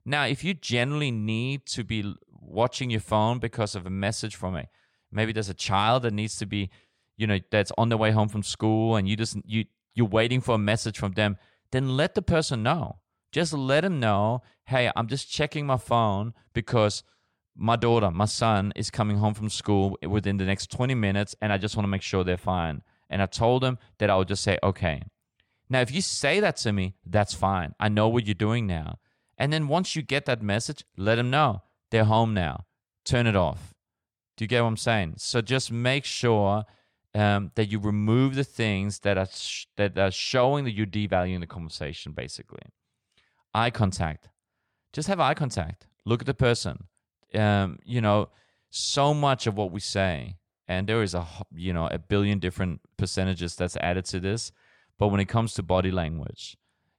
Now, 0.04 0.24
if 0.24 0.42
you 0.44 0.54
generally 0.54 1.10
need 1.10 1.66
to 1.66 1.84
be 1.84 2.14
watching 2.30 2.90
your 2.90 3.00
phone 3.00 3.38
because 3.38 3.74
of 3.74 3.86
a 3.86 3.90
message 3.90 4.36
from 4.36 4.56
a 4.56 4.68
maybe 5.10 5.32
there's 5.32 5.48
a 5.48 5.54
child 5.54 6.02
that 6.02 6.12
needs 6.12 6.36
to 6.36 6.46
be, 6.46 6.70
you 7.16 7.26
know, 7.26 7.38
that's 7.50 7.72
on 7.78 7.88
their 7.88 7.98
way 7.98 8.10
home 8.10 8.28
from 8.28 8.42
school 8.42 8.96
and 8.96 9.08
you 9.08 9.16
just 9.16 9.36
you 9.44 9.64
you're 9.94 10.06
waiting 10.06 10.40
for 10.40 10.54
a 10.54 10.58
message 10.58 10.98
from 10.98 11.12
them, 11.12 11.36
then 11.72 11.96
let 11.96 12.14
the 12.14 12.22
person 12.22 12.62
know. 12.62 12.98
Just 13.32 13.52
let 13.52 13.80
them 13.80 13.98
know, 13.98 14.42
hey, 14.64 14.90
I'm 14.94 15.08
just 15.08 15.30
checking 15.30 15.66
my 15.66 15.78
phone 15.78 16.34
because 16.52 17.02
my 17.56 17.76
daughter, 17.76 18.10
my 18.10 18.26
son 18.26 18.72
is 18.76 18.90
coming 18.90 19.18
home 19.18 19.34
from 19.34 19.48
school 19.48 19.96
within 20.06 20.36
the 20.36 20.44
next 20.44 20.70
20 20.70 20.94
minutes 20.94 21.34
and 21.40 21.52
I 21.52 21.58
just 21.58 21.76
want 21.76 21.84
to 21.84 21.90
make 21.90 22.02
sure 22.02 22.22
they're 22.22 22.36
fine. 22.36 22.82
And 23.08 23.22
I 23.22 23.26
told 23.26 23.62
them 23.62 23.78
that 23.98 24.10
I 24.10 24.16
would 24.16 24.28
just 24.28 24.42
say, 24.42 24.58
okay. 24.62 25.02
Now, 25.68 25.80
if 25.80 25.92
you 25.92 26.00
say 26.00 26.40
that 26.40 26.56
to 26.58 26.72
me, 26.72 26.94
that's 27.04 27.34
fine. 27.34 27.74
I 27.80 27.88
know 27.88 28.08
what 28.08 28.26
you're 28.26 28.34
doing 28.34 28.66
now. 28.66 28.98
And 29.38 29.52
then 29.52 29.68
once 29.68 29.96
you 29.96 30.02
get 30.02 30.26
that 30.26 30.42
message, 30.42 30.84
let 30.96 31.16
them 31.16 31.30
know 31.30 31.62
they're 31.90 32.04
home 32.04 32.34
now. 32.34 32.66
Turn 33.04 33.26
it 33.26 33.36
off. 33.36 33.74
Do 34.36 34.44
you 34.44 34.48
get 34.48 34.62
what 34.62 34.68
I'm 34.68 34.76
saying? 34.76 35.14
So 35.18 35.40
just 35.40 35.72
make 35.72 36.04
sure 36.04 36.64
um, 37.16 37.50
that 37.54 37.70
you 37.70 37.78
remove 37.78 38.34
the 38.34 38.44
things 38.44 39.00
that 39.00 39.16
are 39.16 39.26
sh- 39.26 39.66
that 39.76 39.96
are 39.98 40.10
showing 40.10 40.64
that 40.64 40.72
you're 40.72 40.86
devaluing 40.86 41.40
the 41.40 41.46
conversation. 41.46 42.12
Basically, 42.12 42.62
eye 43.54 43.70
contact. 43.70 44.28
Just 44.92 45.08
have 45.08 45.18
eye 45.18 45.34
contact. 45.34 45.86
Look 46.04 46.20
at 46.20 46.26
the 46.26 46.34
person. 46.34 46.84
Um, 47.34 47.78
you 47.84 48.00
know, 48.00 48.28
so 48.70 49.14
much 49.14 49.46
of 49.46 49.56
what 49.56 49.72
we 49.72 49.80
say, 49.80 50.36
and 50.68 50.86
there 50.86 51.02
is 51.02 51.14
a 51.14 51.26
you 51.54 51.72
know 51.72 51.86
a 51.86 51.98
billion 51.98 52.38
different 52.38 52.80
percentages 52.98 53.56
that's 53.56 53.76
added 53.78 54.04
to 54.06 54.20
this. 54.20 54.52
But 54.98 55.08
when 55.08 55.20
it 55.20 55.28
comes 55.28 55.54
to 55.54 55.62
body 55.62 55.90
language, 55.90 56.56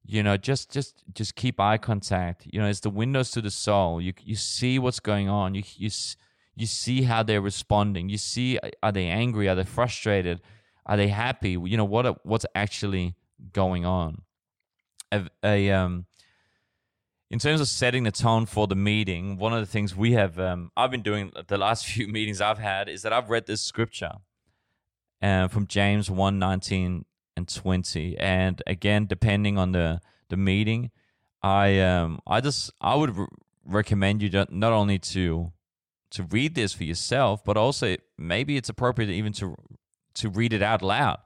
you 0.07 0.23
know 0.23 0.37
just 0.37 0.71
just 0.71 1.03
just 1.13 1.35
keep 1.35 1.59
eye 1.59 1.77
contact 1.77 2.47
you 2.51 2.59
know 2.59 2.67
it's 2.67 2.79
the 2.79 2.89
windows 2.89 3.29
to 3.29 3.41
the 3.41 3.51
soul 3.51 4.01
you 4.01 4.13
you 4.23 4.35
see 4.35 4.79
what's 4.79 5.01
going 5.01 5.27
on 5.27 5.53
you 5.53 5.63
you 5.75 5.89
you 6.57 6.65
see 6.65 7.03
how 7.03 7.21
they're 7.21 7.39
responding. 7.39 8.09
You 8.09 8.17
see 8.17 8.59
are 8.81 8.91
they 8.91 9.05
angry? 9.05 9.47
Are 9.47 9.55
they 9.55 9.63
frustrated? 9.63 10.41
Are 10.87 10.97
they 10.97 11.07
happy? 11.07 11.51
You 11.51 11.77
know 11.77 11.85
what 11.85 12.25
what's 12.25 12.47
actually 12.55 13.15
going 13.53 13.85
on? 13.85 14.23
A, 15.11 15.29
a 15.43 15.71
um 15.71 16.07
in 17.29 17.39
terms 17.39 17.61
of 17.61 17.67
setting 17.67 18.03
the 18.03 18.11
tone 18.11 18.45
for 18.45 18.67
the 18.67 18.75
meeting 18.75 19.37
one 19.37 19.53
of 19.53 19.59
the 19.61 19.65
things 19.65 19.95
we 19.95 20.11
have 20.13 20.37
um, 20.37 20.69
i've 20.75 20.91
been 20.91 21.01
doing 21.01 21.31
the 21.47 21.57
last 21.57 21.85
few 21.93 22.07
meetings 22.07 22.41
i've 22.41 22.57
had 22.57 22.89
is 22.89 23.03
that 23.03 23.13
i've 23.13 23.29
read 23.29 23.45
this 23.45 23.61
scripture 23.61 24.11
uh, 25.21 25.47
from 25.47 25.65
james 25.65 26.09
1 26.09 26.39
19 26.39 27.05
and 27.37 27.47
20 27.47 28.17
and 28.17 28.61
again 28.67 29.05
depending 29.05 29.57
on 29.57 29.71
the 29.71 30.01
the 30.27 30.35
meeting 30.37 30.91
i 31.41 31.79
um 31.79 32.19
i 32.27 32.41
just 32.41 32.71
i 32.81 32.95
would 32.95 33.15
re- 33.15 33.27
recommend 33.65 34.21
you 34.21 34.29
not 34.49 34.73
only 34.73 34.99
to 34.99 35.53
to 36.11 36.23
read 36.23 36.55
this 36.55 36.73
for 36.73 36.83
yourself 36.83 37.43
but 37.43 37.57
also 37.57 37.95
maybe 38.17 38.57
it's 38.57 38.69
appropriate 38.69 39.09
even 39.09 39.33
to 39.33 39.55
to 40.13 40.29
read 40.29 40.53
it 40.53 40.61
out 40.61 40.81
loud 40.81 41.19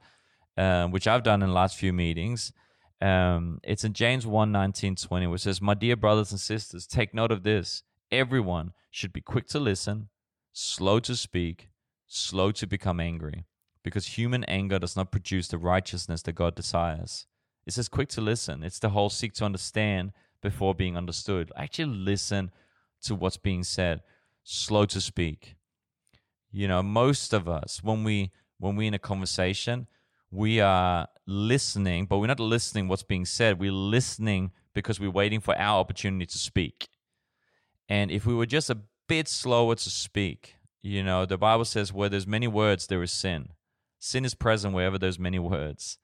uh, 0.56 0.86
which 0.88 1.06
i've 1.06 1.22
done 1.22 1.42
in 1.42 1.48
the 1.48 1.54
last 1.54 1.76
few 1.76 1.92
meetings 1.92 2.52
um, 3.00 3.58
it's 3.62 3.84
in 3.84 3.92
james 3.92 4.26
1 4.26 4.52
19 4.52 4.96
20 4.96 5.26
which 5.26 5.42
says 5.42 5.60
my 5.60 5.74
dear 5.74 5.96
brothers 5.96 6.30
and 6.30 6.40
sisters 6.40 6.86
take 6.86 7.14
note 7.14 7.32
of 7.32 7.42
this 7.42 7.82
everyone 8.10 8.72
should 8.90 9.12
be 9.12 9.20
quick 9.20 9.46
to 9.48 9.58
listen 9.58 10.08
slow 10.52 11.00
to 11.00 11.16
speak 11.16 11.68
slow 12.06 12.52
to 12.52 12.66
become 12.66 13.00
angry 13.00 13.44
because 13.82 14.06
human 14.06 14.44
anger 14.44 14.78
does 14.78 14.96
not 14.96 15.10
produce 15.10 15.48
the 15.48 15.58
righteousness 15.58 16.22
that 16.22 16.34
God 16.34 16.54
desires. 16.54 17.26
It 17.66 17.72
says 17.72 17.88
quick 17.88 18.08
to 18.10 18.20
listen. 18.20 18.62
It's 18.62 18.78
the 18.78 18.90
whole 18.90 19.10
seek 19.10 19.32
to 19.34 19.44
understand 19.44 20.12
before 20.40 20.74
being 20.74 20.96
understood. 20.96 21.52
Actually, 21.56 21.94
listen 21.96 22.50
to 23.02 23.14
what's 23.14 23.36
being 23.36 23.62
said. 23.62 24.02
Slow 24.44 24.86
to 24.86 25.00
speak. 25.00 25.56
You 26.50 26.68
know, 26.68 26.82
most 26.82 27.32
of 27.32 27.48
us, 27.48 27.80
when 27.82 28.04
we 28.04 28.32
when 28.58 28.76
we're 28.76 28.88
in 28.88 28.94
a 28.94 28.98
conversation, 28.98 29.86
we 30.30 30.60
are 30.60 31.08
listening, 31.26 32.06
but 32.06 32.18
we're 32.18 32.26
not 32.26 32.40
listening 32.40 32.88
what's 32.88 33.02
being 33.02 33.24
said. 33.24 33.58
We're 33.58 33.72
listening 33.72 34.52
because 34.74 35.00
we're 35.00 35.10
waiting 35.10 35.40
for 35.40 35.56
our 35.58 35.80
opportunity 35.80 36.26
to 36.26 36.38
speak. 36.38 36.88
And 37.88 38.10
if 38.10 38.24
we 38.26 38.34
were 38.34 38.46
just 38.46 38.70
a 38.70 38.78
bit 39.08 39.28
slower 39.28 39.74
to 39.74 39.90
speak, 39.90 40.56
you 40.80 41.02
know, 41.02 41.26
the 41.26 41.38
Bible 41.38 41.64
says 41.64 41.92
where 41.92 42.08
there's 42.08 42.26
many 42.26 42.48
words, 42.48 42.86
there 42.86 43.02
is 43.02 43.12
sin. 43.12 43.50
Sin 43.98 44.24
is 44.24 44.34
present 44.34 44.74
wherever 44.74 44.98
there's 44.98 45.18
many 45.18 45.38
words. 45.38 45.98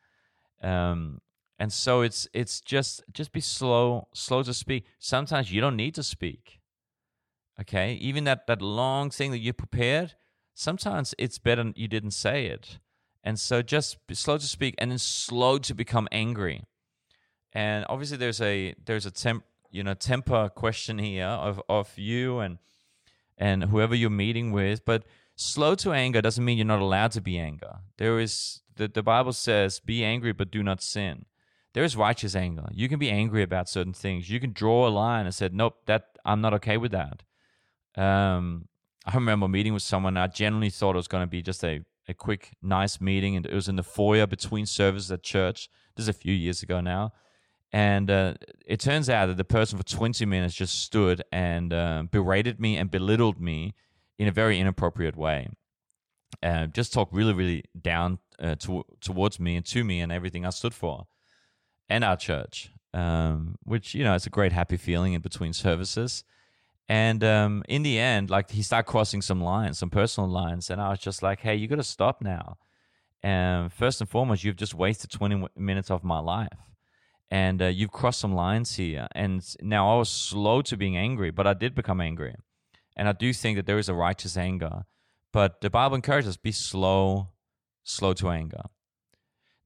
Um, 0.63 1.21
and 1.59 1.73
so 1.73 2.03
it's 2.03 2.29
it's 2.33 2.61
just 2.61 3.03
just 3.13 3.33
be 3.33 3.41
slow, 3.41 4.09
slow 4.13 4.43
to 4.43 4.55
speak. 4.55 4.85
Sometimes 4.99 5.51
you 5.51 5.61
don't 5.61 5.77
need 5.77 5.95
to 5.97 6.03
speak. 6.03 6.58
Okay, 7.61 7.95
even 7.95 8.25
that 8.25 8.47
that 8.47 8.63
long 8.63 9.11
thing 9.11 9.31
that 9.33 9.39
you 9.39 9.53
prepared, 9.53 10.15
sometimes 10.55 11.15
it's 11.19 11.39
better 11.39 11.73
you 11.75 11.89
didn't 11.89 12.13
say 12.13 12.47
it. 12.47 12.79
And 13.25 13.39
so 13.39 13.63
just 13.63 13.99
slow 14.13 14.39
to 14.39 14.47
speak 14.47 14.75
and 14.79 14.91
then 14.91 14.99
slow 14.99 15.59
to 15.59 15.75
become 15.75 16.09
angry. 16.13 16.63
And 17.53 17.85
obviously 17.89 18.17
there's 18.17 18.41
a 18.41 18.75
there's 18.85 19.07
a 19.07 19.11
temp 19.11 19.45
you 19.71 19.83
know 19.83 19.95
temper 19.95 20.49
question 20.49 20.99
here 20.99 21.27
of 21.27 21.61
of 21.69 21.99
you 21.99 22.39
and 22.39 22.59
and 23.37 23.65
whoever 23.65 23.95
you're 23.95 24.11
meeting 24.11 24.53
with, 24.53 24.85
but 24.85 25.05
slow 25.37 25.75
to 25.77 25.93
anger 25.93 26.21
doesn't 26.21 26.45
mean 26.45 26.59
you're 26.59 26.67
not 26.67 26.81
allowed 26.81 27.13
to 27.13 27.21
be 27.21 27.39
anger. 27.39 27.79
There 27.97 28.19
is 28.19 28.63
the, 28.77 28.89
the 28.89 29.03
Bible 29.03 29.33
says, 29.33 29.81
be 29.81 30.05
angry 30.05 30.33
but 30.33 30.51
do 30.51 30.63
not 30.63 30.81
sin. 30.81 31.25
There 31.75 31.85
is 31.85 31.97
righteous 31.97 32.35
anger. 32.35 32.69
You 32.73 32.89
can 32.89 32.99
be 32.99 33.11
angry 33.11 33.43
about 33.43 33.69
certain 33.69 33.93
things. 33.93 34.31
You 34.31 34.41
can 34.41 34.53
draw 34.53 34.89
a 34.89 34.91
line 34.91 35.27
and 35.27 35.35
say, 35.35 35.51
nope, 35.53 35.77
that 35.87 36.19
I'm 36.25 36.41
not 36.41 36.55
okay 36.55 36.77
with 36.77 36.93
that. 36.93 37.23
Um, 37.99 38.69
I 39.05 39.15
remember 39.15 39.49
meeting 39.49 39.75
with 39.75 39.83
someone. 39.83 40.17
I 40.17 40.29
genuinely 40.29 40.71
thought 40.71 40.95
it 40.95 40.97
was 40.97 41.09
going 41.09 41.23
to 41.23 41.31
be 41.31 41.43
just 41.43 41.65
a 41.65 41.83
a 42.09 42.15
quick, 42.15 42.53
nice 42.63 43.01
meeting, 43.01 43.37
and 43.37 43.45
it 43.45 43.53
was 43.53 43.69
in 43.69 43.77
the 43.77 43.83
foyer 43.83 44.27
between 44.27 44.65
services 44.65 45.13
at 45.13 45.23
church. 45.23 45.69
This 45.95 46.05
is 46.05 46.09
a 46.09 46.15
few 46.15 46.33
years 46.33 46.63
ago 46.63 46.81
now, 46.81 47.13
and 47.71 48.11
uh, 48.11 48.35
it 48.67 48.81
turns 48.81 49.11
out 49.11 49.27
that 49.27 49.37
the 49.37 49.45
person 49.45 49.77
for 49.77 49.85
20 49.85 50.25
minutes 50.25 50.55
just 50.55 50.83
stood 50.83 51.23
and 51.31 51.73
uh, 51.73 52.05
berated 52.11 52.59
me 52.59 52.79
and 52.79 52.91
belittled 52.91 53.41
me 53.41 53.75
in 54.19 54.27
a 54.27 54.33
very 54.33 54.59
inappropriate 54.59 55.17
way. 55.17 55.49
Uh, 56.43 56.67
just 56.67 56.93
talked 56.93 57.13
really, 57.13 57.35
really 57.35 57.65
down 57.81 58.19
uh, 58.39 58.55
to, 58.55 58.85
towards 59.01 59.39
me 59.39 59.57
and 59.57 59.67
to 59.67 59.85
me 59.85 60.01
and 60.01 60.11
everything 60.11 60.47
I 60.47 60.51
stood 60.51 60.73
for, 60.73 61.07
and 61.91 62.05
our 62.05 62.17
church, 62.17 62.71
um, 62.95 63.57
which 63.65 63.95
you 63.95 64.03
know 64.03 64.15
is 64.15 64.27
a 64.27 64.31
great 64.31 64.53
happy 64.53 64.79
feeling 64.79 65.13
in 65.13 65.21
between 65.21 65.53
services. 65.53 66.25
And 66.89 67.23
um, 67.23 67.63
in 67.69 67.83
the 67.83 67.99
end, 67.99 68.31
like 68.31 68.51
he 68.51 68.63
started 68.63 68.89
crossing 68.91 69.21
some 69.21 69.43
lines, 69.43 69.79
some 69.79 69.91
personal 69.91 70.29
lines, 70.29 70.71
and 70.71 70.81
I 70.81 70.89
was 70.89 70.99
just 70.99 71.23
like, 71.23 71.41
"Hey, 71.41 71.55
you 71.55 71.69
got 71.69 71.77
to 71.77 71.83
stop 71.83 72.23
now." 72.23 72.57
And 73.23 73.71
first 73.73 74.01
and 74.01 74.09
foremost, 74.09 74.43
you've 74.43 74.57
just 74.57 74.75
wasted 74.75 75.11
twenty 75.11 75.47
minutes 75.55 75.91
of 75.91 76.03
my 76.03 76.19
life, 76.19 76.49
and 77.31 77.61
uh, 77.61 77.67
you've 77.67 77.93
crossed 77.93 78.21
some 78.21 78.35
lines 78.35 78.77
here. 78.77 79.07
And 79.13 79.45
now 79.61 79.93
I 79.93 79.99
was 79.99 80.09
slow 80.09 80.63
to 80.63 80.77
being 80.79 80.97
angry, 80.97 81.31
but 81.31 81.47
I 81.47 81.53
did 81.53 81.75
become 81.75 82.01
angry, 82.01 82.35
and 82.97 83.07
I 83.07 83.13
do 83.13 83.35
think 83.35 83.57
that 83.57 83.67
there 83.67 83.79
is 83.79 83.91
a 83.91 83.95
righteous 83.95 84.39
anger. 84.39 84.85
But 85.31 85.61
the 85.61 85.69
Bible 85.69 85.97
encourages 85.97 86.31
us 86.31 86.37
be 86.39 86.53
slow, 86.53 87.29
slow 87.85 88.15
to 88.15 88.31
anger. 88.31 88.63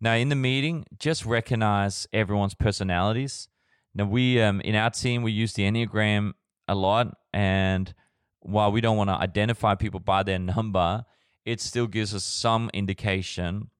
Now, 0.01 0.15
in 0.15 0.29
the 0.29 0.35
meeting, 0.35 0.87
just 0.99 1.25
recognize 1.25 2.09
everyone's 2.13 2.55
personalities. 2.55 3.47
Now, 3.95 4.07
we 4.07 4.41
um, 4.43 4.61
in 4.63 4.75
our 4.75 4.91
team 4.91 5.23
we 5.23 5.31
use 5.31 5.53
the 5.53 5.63
Enneagram 5.63 6.33
a 6.73 6.75
lot. 6.75 7.17
And 7.33 7.95
while 8.41 8.73
we 8.73 8.81
don't 8.81 8.97
want 8.97 9.11
to 9.11 9.15
identify 9.15 9.75
people 9.77 10.01
by 10.01 10.23
their 10.25 10.39
number, 10.39 11.05
it 11.45 11.61
still 11.61 11.87
gives 11.87 12.15
us 12.15 12.25
some 12.25 12.71
indication 12.75 13.71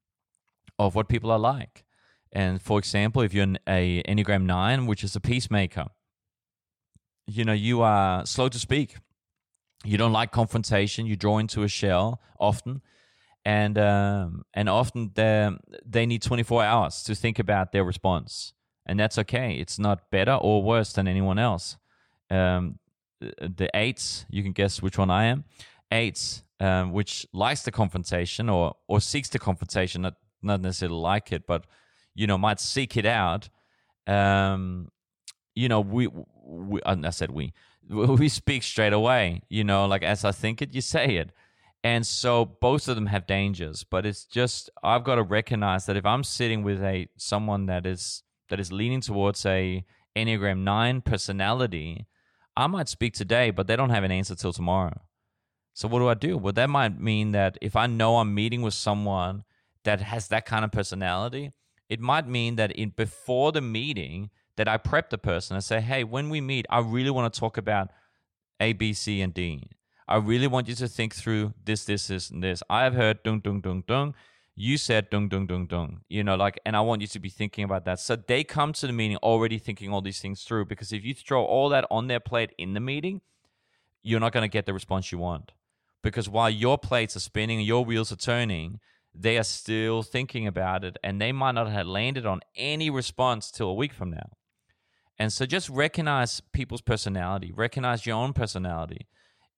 of 0.79 0.95
what 0.95 1.09
people 1.09 1.31
are 1.31 1.39
like. 1.39 1.85
And 2.33 2.63
for 2.63 2.79
example, 2.79 3.23
if 3.23 3.35
you're 3.35 3.45
an 3.45 3.59
a 3.67 4.03
Enneagram 4.05 4.45
9, 4.45 4.87
which 4.87 5.05
is 5.05 5.15
a 5.17 5.21
peacemaker, 5.21 5.87
you 7.27 7.45
know, 7.45 7.53
you 7.53 7.83
are 7.83 8.25
slow 8.27 8.49
to 8.49 8.59
speak. 8.59 8.97
You 9.85 9.99
don't 9.99 10.13
like 10.13 10.33
confrontation. 10.33 11.07
You 11.07 11.17
draw 11.17 11.39
into 11.39 11.63
a 11.63 11.69
shell 11.69 12.21
often. 12.39 12.83
And 13.45 13.77
um, 13.77 14.45
and 14.55 14.69
often 14.69 15.13
they 15.15 16.07
need 16.07 16.23
24 16.23 16.63
hours 16.63 17.03
to 17.05 17.15
think 17.15 17.39
about 17.39 17.73
their 17.73 17.85
response. 17.85 18.55
And 18.87 18.99
that's 18.99 19.19
okay. 19.19 19.57
It's 19.57 19.79
not 19.79 20.11
better 20.11 20.35
or 20.35 20.63
worse 20.63 20.93
than 20.93 21.07
anyone 21.09 21.39
else 21.39 21.77
um, 22.33 22.79
the 23.41 23.71
eights. 23.75 24.27
You 24.31 24.43
can 24.43 24.53
guess 24.53 24.83
which 24.83 24.99
one 24.99 25.11
I 25.11 25.25
am. 25.25 25.45
Eights, 25.91 26.43
um, 26.61 26.93
which 26.93 27.27
likes 27.33 27.63
the 27.63 27.71
confrontation 27.71 28.49
or 28.49 28.75
or 28.89 29.01
seeks 29.01 29.29
the 29.29 29.39
confrontation, 29.39 30.03
not 30.03 30.15
not 30.43 30.61
necessarily 30.61 30.99
like 30.99 31.33
it, 31.33 31.47
but 31.47 31.67
you 32.15 32.27
know 32.27 32.39
might 32.39 32.61
seek 32.61 32.97
it 32.97 33.07
out. 33.07 33.49
Um, 34.07 34.91
you 35.55 35.69
know, 35.69 35.81
we, 35.81 36.09
we 36.45 36.81
I 36.85 37.11
said 37.11 37.31
we 37.31 37.53
we 37.89 38.29
speak 38.29 38.63
straight 38.63 38.93
away. 38.93 39.43
You 39.49 39.65
know, 39.65 39.87
like 39.87 40.03
as 40.03 40.25
I 40.25 40.33
think 40.33 40.63
it, 40.63 40.75
you 40.75 40.81
say 40.81 41.17
it. 41.17 41.31
And 41.85 42.07
so 42.07 42.45
both 42.45 42.87
of 42.87 42.95
them 42.95 43.07
have 43.07 43.27
dangers, 43.27 43.83
but 43.83 44.07
it's 44.07 44.25
just 44.25 44.71
I've 44.85 45.03
got 45.03 45.17
to 45.17 45.23
recognize 45.23 45.87
that 45.87 45.97
if 45.97 46.07
I'm 46.07 46.23
sitting 46.23 46.63
with 46.63 46.81
a 46.81 47.09
someone 47.17 47.67
that 47.67 47.87
is 47.87 48.23
that 48.51 48.61
is 48.61 48.71
leaning 48.71 49.01
towards 49.01 49.45
a 49.47 49.85
Enneagram 50.17 50.59
9 50.59 51.01
personality, 51.01 52.07
I 52.57 52.67
might 52.67 52.89
speak 52.89 53.15
today, 53.15 53.51
but 53.51 53.67
they 53.67 53.77
don't 53.77 53.91
have 53.91 54.05
an 54.05 54.13
answer 54.13 54.35
till 54.35 54.53
tomorrow. 54.53 55.01
So 55.75 55.89
what 55.89 56.01
do 56.01 56.09
I 56.09 56.15
do? 56.15 56.37
Well, 56.37 56.53
that 56.53 56.69
might 56.69 57.01
mean 57.01 57.33
that 57.33 57.57
if 57.63 57.77
I 57.77 57.87
know 57.87 58.19
I'm 58.19 58.35
meeting 58.35 58.63
with 58.63 58.75
someone 58.75 59.45
that 59.85 60.01
has 60.01 60.29
that 60.29 60.45
kind 60.45 60.65
of 60.65 60.71
personality, 60.73 61.53
it 61.89 62.01
might 62.01 62.29
mean 62.29 62.57
that 62.57 62.73
in 62.73 62.91
before 62.91 63.53
the 63.53 63.61
meeting 63.61 64.31
that 64.57 64.69
I 64.69 64.77
prep 64.77 65.11
the 65.11 65.19
person 65.19 65.57
and 65.57 65.65
say, 65.65 65.81
"Hey, 65.81 66.05
when 66.05 66.29
we 66.29 66.41
meet, 66.41 66.67
I 66.69 66.81
really 66.81 67.11
want 67.11 67.33
to 67.33 67.41
talk 67.41 67.57
about 67.57 67.91
A, 68.61 68.75
B, 68.75 68.93
C, 68.93 69.23
and 69.23 69.33
D. 69.33 69.71
I 70.07 70.17
really 70.17 70.47
want 70.47 70.69
you 70.69 70.75
to 70.75 70.89
think 70.89 71.15
through 71.15 71.55
this, 71.65 71.85
this, 71.85 72.09
this, 72.09 72.31
and 72.31 72.43
this. 72.43 72.63
I 72.69 72.85
have 72.85 72.95
heard 72.95 73.23
dung, 73.23 73.41
dung, 73.41 73.61
dung, 73.61 73.83
dung 73.87 74.15
you 74.55 74.77
said 74.77 75.09
dung 75.09 75.29
dung 75.29 75.47
dung 75.47 75.67
dung 75.67 76.01
you 76.09 76.23
know 76.23 76.35
like 76.35 76.61
and 76.67 76.77
i 76.77 76.81
want 76.81 77.01
you 77.01 77.07
to 77.07 77.19
be 77.19 77.31
thinking 77.31 77.65
about 77.65 77.85
that. 77.85 77.99
So 77.99 78.17
they 78.17 78.45
come 78.45 78.73
to 78.75 78.87
the 78.87 78.93
meeting 78.93 79.17
already 79.19 79.59
thinking 79.59 79.93
all 79.93 80.03
these 80.03 80.21
things 80.21 80.43
through 80.43 80.67
because 80.67 80.93
if 80.93 81.05
you 81.05 81.15
throw 81.15 81.45
all 81.45 81.69
that 81.71 81.87
on 81.91 82.07
their 82.07 82.21
plate 82.21 82.53
in 82.59 82.75
the 82.75 82.81
meeting 82.81 83.23
you're 84.03 84.21
not 84.21 84.33
going 84.33 84.43
to 84.43 84.49
get 84.49 84.67
the 84.67 84.75
response 84.75 85.13
you 85.13 85.19
want. 85.19 85.53
Because 86.03 86.29
while 86.29 86.51
your 86.51 86.77
plates 86.77 87.15
are 87.15 87.21
spinning 87.21 87.59
and 87.59 87.67
your 87.67 87.85
wheels 87.85 88.13
are 88.13 88.17
turning 88.17 88.81
they 89.15 89.39
are 89.39 89.45
still 89.45 90.03
thinking 90.03 90.47
about 90.47 90.85
it 90.85 90.97
and 91.03 91.21
they 91.21 91.33
might 91.33 91.53
not 91.53 91.69
have 91.69 91.87
landed 91.87 92.27
on 92.27 92.41
any 92.57 92.91
response 92.91 93.51
till 93.51 93.69
a 93.69 93.75
week 93.75 93.93
from 93.93 94.11
now. 94.11 94.31
And 95.19 95.33
so 95.33 95.47
just 95.47 95.69
recognize 95.69 96.41
people's 96.53 96.81
personality. 96.81 97.53
Recognize 97.55 98.07
your 98.07 98.17
own 98.17 98.33
personality. 98.33 99.07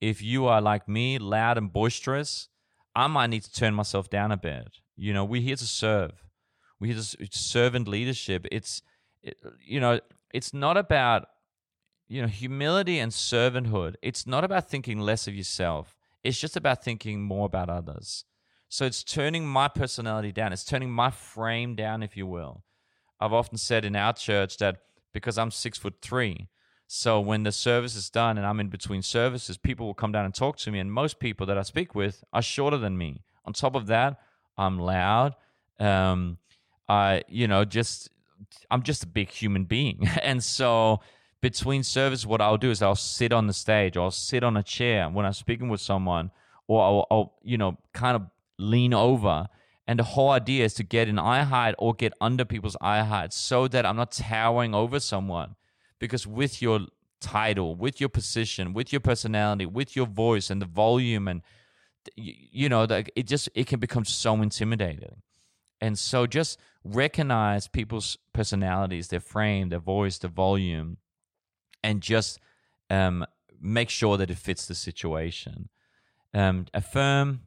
If 0.01 0.21
you 0.23 0.47
are 0.47 0.61
like 0.61 0.89
me 0.89 1.19
loud 1.19 1.57
and 1.57 1.73
boisterous 1.73 2.49
I 2.95 3.07
might 3.07 3.29
need 3.29 3.43
to 3.45 3.53
turn 3.53 3.75
myself 3.75 4.09
down 4.09 4.33
a 4.33 4.37
bit. 4.37 4.79
You 4.97 5.13
know, 5.13 5.25
we're 5.25 5.43
here 5.43 5.57
to 5.57 5.67
serve. 5.67 6.13
We're 6.81 6.95
here 6.95 7.03
to 7.03 7.29
servant 7.31 7.89
leadership. 7.89 8.47
It's, 8.53 8.83
it, 9.23 9.37
you 9.65 9.81
know, 9.81 10.01
it's 10.33 10.55
not 10.55 10.77
about, 10.77 11.27
you 12.09 12.23
know, 12.23 12.29
humility 12.29 12.99
and 12.99 13.11
servanthood. 13.13 13.95
It's 14.03 14.27
not 14.27 14.45
about 14.45 14.69
thinking 14.69 15.01
less 15.01 15.27
of 15.27 15.35
yourself. 15.35 15.97
It's 16.23 16.39
just 16.39 16.57
about 16.57 16.85
thinking 16.85 17.23
more 17.23 17.47
about 17.47 17.69
others. 17.69 18.25
So 18.69 18.85
it's 18.85 19.05
turning 19.05 19.47
my 19.47 19.69
personality 19.69 20.33
down. 20.33 20.53
It's 20.53 20.65
turning 20.65 20.91
my 20.91 21.11
frame 21.11 21.75
down, 21.75 22.03
if 22.03 22.17
you 22.17 22.27
will. 22.27 22.65
I've 23.21 23.33
often 23.33 23.59
said 23.59 23.85
in 23.85 23.95
our 23.95 24.13
church 24.13 24.57
that 24.59 24.79
because 25.13 25.39
I'm 25.39 25.51
six 25.51 25.79
foot 25.79 25.95
three, 26.03 26.49
so 26.97 27.19
when 27.19 27.43
the 27.43 27.51
service 27.51 27.97
is 27.97 28.09
done 28.09 28.39
and 28.39 28.47
I'm 28.47 28.61
in 28.61 28.69
between 28.69 29.03
services, 29.03 29.59
people 29.59 29.85
will 29.85 29.95
come 29.95 30.13
down 30.13 30.27
and 30.27 30.33
talk 30.33 30.57
to 30.59 30.71
me. 30.71 30.79
And 30.79 30.93
most 30.93 31.19
people 31.19 31.45
that 31.47 31.59
I 31.59 31.63
speak 31.63 31.93
with 31.93 32.23
are 32.33 32.41
shorter 32.41 32.77
than 32.77 32.97
me. 32.97 33.25
On 33.45 33.53
top 33.53 33.75
of 33.75 33.89
that, 33.89 34.21
I'm 34.57 34.79
loud. 34.79 35.35
Um, 35.81 36.39
I, 36.89 37.25
you 37.27 37.49
know, 37.49 37.65
just 37.65 38.11
I'm 38.71 38.85
just 38.85 39.03
a 39.03 39.09
big 39.09 39.31
human 39.31 39.65
being. 39.65 40.09
and 40.23 40.43
so 40.43 41.01
between 41.41 41.83
service, 41.83 42.25
what 42.25 42.41
I'll 42.41 42.59
do 42.59 42.71
is 42.71 42.81
I'll 42.81 42.95
sit 42.95 43.33
on 43.33 43.49
the 43.49 43.53
stage 43.53 43.97
or 43.97 44.05
I'll 44.05 44.11
sit 44.13 44.45
on 44.45 44.57
a 44.57 44.63
chair 44.63 45.09
when 45.11 45.27
I'm 45.27 45.33
speaking 45.33 45.69
with 45.69 45.81
someone, 45.81 46.31
or 46.69 46.81
I'll, 46.81 47.07
I'll 47.11 47.35
you 47.43 47.59
know, 47.59 47.77
kind 47.93 48.15
of 48.15 48.23
lean 48.57 48.95
over. 48.95 49.49
And 49.89 49.99
the 49.99 50.05
whole 50.05 50.31
idea 50.31 50.65
is 50.65 50.75
to 50.75 50.85
get 50.85 51.09
in 51.09 51.19
eye 51.19 51.43
height 51.43 51.75
or 51.77 51.93
get 51.93 52.13
under 52.21 52.45
people's 52.45 52.77
eye 52.81 53.03
height 53.03 53.33
so 53.33 53.67
that 53.67 53.85
I'm 53.85 53.97
not 53.97 54.13
towering 54.13 54.77
over 54.77 55.01
someone 55.01 55.57
because 56.05 56.27
with 56.27 56.61
your 56.61 56.81
title, 57.21 57.75
with 57.75 58.01
your 58.01 58.09
position, 58.09 58.73
with 58.73 58.93
your 58.93 59.01
personality, 59.01 59.67
with 59.67 59.97
your 59.97 60.07
voice 60.07 60.51
and 60.51 60.61
the 60.61 60.67
volume 60.67 61.27
and 61.29 61.43
you 62.17 62.69
know, 62.69 62.87
it 63.17 63.27
just 63.27 63.49
it 63.55 63.67
can 63.67 63.81
become 63.81 64.05
so 64.05 64.43
intimidating. 64.43 65.23
And 65.81 65.99
so 65.99 66.27
just 66.27 66.59
recognize 66.85 67.67
people's 67.67 68.19
personalities, 68.35 69.09
their 69.09 69.21
frame, 69.21 69.71
their 69.71 69.79
voice, 69.79 70.19
the 70.19 70.29
volume, 70.29 70.99
and 71.83 72.03
just 72.03 72.39
um, 72.91 73.25
make 73.59 73.89
sure 73.89 74.19
that 74.19 74.31
it 74.31 74.37
fits 74.37 74.67
the 74.67 74.75
situation. 74.75 75.71
Um, 76.35 76.67
affirm, 76.75 77.41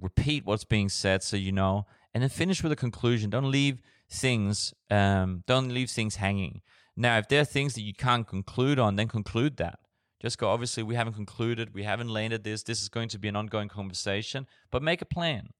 repeat 0.00 0.44
what's 0.44 0.64
being 0.64 0.88
said 0.88 1.22
so 1.22 1.36
you 1.36 1.52
know, 1.52 1.86
and 2.12 2.22
then 2.22 2.30
finish 2.30 2.64
with 2.64 2.72
a 2.72 2.76
conclusion. 2.76 3.30
Don't 3.30 3.50
leave 3.50 3.80
things 4.10 4.74
um, 4.90 5.44
don't 5.46 5.68
leave 5.68 5.88
things 5.88 6.16
hanging. 6.16 6.62
Now, 6.96 7.18
if 7.18 7.28
there 7.28 7.40
are 7.40 7.44
things 7.46 7.74
that 7.74 7.82
you 7.82 7.94
can't 7.94 8.26
conclude 8.26 8.78
on, 8.78 8.96
then 8.96 9.08
conclude 9.08 9.56
that. 9.58 9.78
Just 10.20 10.38
go, 10.38 10.48
obviously, 10.48 10.82
we 10.82 10.96
haven't 10.96 11.14
concluded, 11.14 11.72
we 11.74 11.84
haven't 11.84 12.10
landed 12.10 12.44
this. 12.44 12.62
This 12.62 12.82
is 12.82 12.88
going 12.90 13.08
to 13.08 13.18
be 13.18 13.28
an 13.28 13.36
ongoing 13.36 13.68
conversation, 13.68 14.46
but 14.70 14.82
make 14.82 15.00
a 15.00 15.06
plan. 15.06 15.50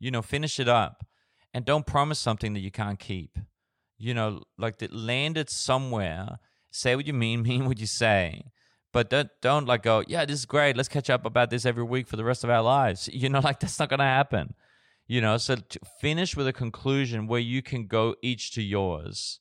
You 0.00 0.10
know, 0.10 0.22
finish 0.22 0.58
it 0.58 0.68
up 0.68 1.04
and 1.52 1.64
don't 1.64 1.86
promise 1.86 2.18
something 2.18 2.54
that 2.54 2.60
you 2.60 2.70
can't 2.70 2.98
keep. 2.98 3.38
You 3.98 4.14
know, 4.14 4.44
like 4.56 4.78
that 4.78 4.94
land 4.94 5.36
it 5.36 5.50
somewhere. 5.50 6.38
Say 6.70 6.96
what 6.96 7.06
you 7.06 7.12
mean, 7.12 7.42
mean 7.48 7.66
what 7.66 7.78
you 7.78 7.86
say. 7.86 8.44
But 8.92 9.10
don't, 9.10 9.28
don't 9.42 9.66
like 9.66 9.82
go, 9.82 10.02
yeah, 10.08 10.24
this 10.24 10.38
is 10.38 10.46
great. 10.46 10.76
Let's 10.76 10.88
catch 10.88 11.10
up 11.10 11.26
about 11.26 11.50
this 11.50 11.66
every 11.66 11.84
week 11.84 12.08
for 12.08 12.16
the 12.16 12.24
rest 12.24 12.44
of 12.44 12.50
our 12.50 12.62
lives. 12.62 13.08
You 13.18 13.28
know, 13.28 13.40
like 13.40 13.60
that's 13.60 13.78
not 13.78 13.90
going 13.90 13.98
to 13.98 14.04
happen. 14.04 14.54
You 15.06 15.20
know, 15.20 15.36
so 15.36 15.56
finish 16.00 16.36
with 16.36 16.46
a 16.46 16.52
conclusion 16.52 17.26
where 17.26 17.40
you 17.40 17.62
can 17.62 17.86
go 17.86 18.14
each 18.22 18.52
to 18.52 18.62
yours. 18.62 19.40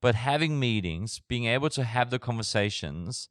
But 0.00 0.14
having 0.14 0.60
meetings, 0.60 1.20
being 1.28 1.46
able 1.46 1.70
to 1.70 1.84
have 1.84 2.10
the 2.10 2.18
conversations, 2.18 3.28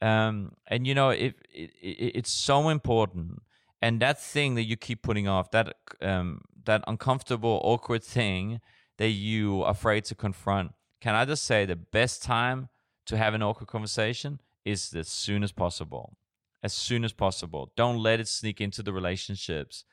um, 0.00 0.52
and 0.66 0.86
you 0.86 0.94
know, 0.94 1.10
it, 1.10 1.34
it, 1.52 1.70
it, 1.80 2.12
it's 2.16 2.30
so 2.30 2.68
important. 2.68 3.42
And 3.82 4.00
that 4.00 4.20
thing 4.20 4.54
that 4.54 4.62
you 4.62 4.76
keep 4.76 5.02
putting 5.02 5.28
off, 5.28 5.50
that 5.50 5.74
um, 6.00 6.40
that 6.64 6.82
uncomfortable, 6.86 7.60
awkward 7.64 8.02
thing 8.02 8.60
that 8.96 9.10
you 9.10 9.62
are 9.62 9.72
afraid 9.72 10.04
to 10.04 10.14
confront, 10.14 10.72
can 11.00 11.14
I 11.14 11.24
just 11.24 11.44
say 11.44 11.66
the 11.66 11.76
best 11.76 12.22
time 12.22 12.68
to 13.06 13.16
have 13.16 13.34
an 13.34 13.42
awkward 13.42 13.66
conversation 13.66 14.40
is 14.64 14.94
as 14.94 15.08
soon 15.08 15.42
as 15.42 15.52
possible. 15.52 16.16
As 16.62 16.72
soon 16.72 17.04
as 17.04 17.12
possible. 17.12 17.70
Don't 17.76 17.98
let 17.98 18.20
it 18.20 18.28
sneak 18.28 18.60
into 18.60 18.82
the 18.82 18.92
relationships 18.92 19.84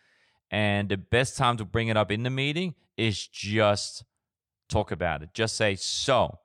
and 0.51 0.89
the 0.89 0.97
best 0.97 1.37
time 1.37 1.55
to 1.57 1.65
bring 1.65 1.87
it 1.87 1.95
up 1.95 2.11
in 2.11 2.23
the 2.23 2.29
meeting 2.29 2.75
is 2.97 3.25
just 3.25 4.03
talk 4.71 4.91
about 4.91 5.21
it. 5.21 5.33
Just 5.33 5.55
say, 5.55 5.75
so 5.75 6.39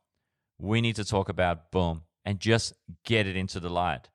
we 0.58 0.80
need 0.80 0.96
to 0.96 1.04
talk 1.04 1.28
about 1.28 1.70
boom 1.70 2.02
and 2.24 2.40
just 2.40 2.74
get 3.04 3.26
it 3.26 3.36
into 3.36 3.60
the 3.60 3.70
light 3.70 4.08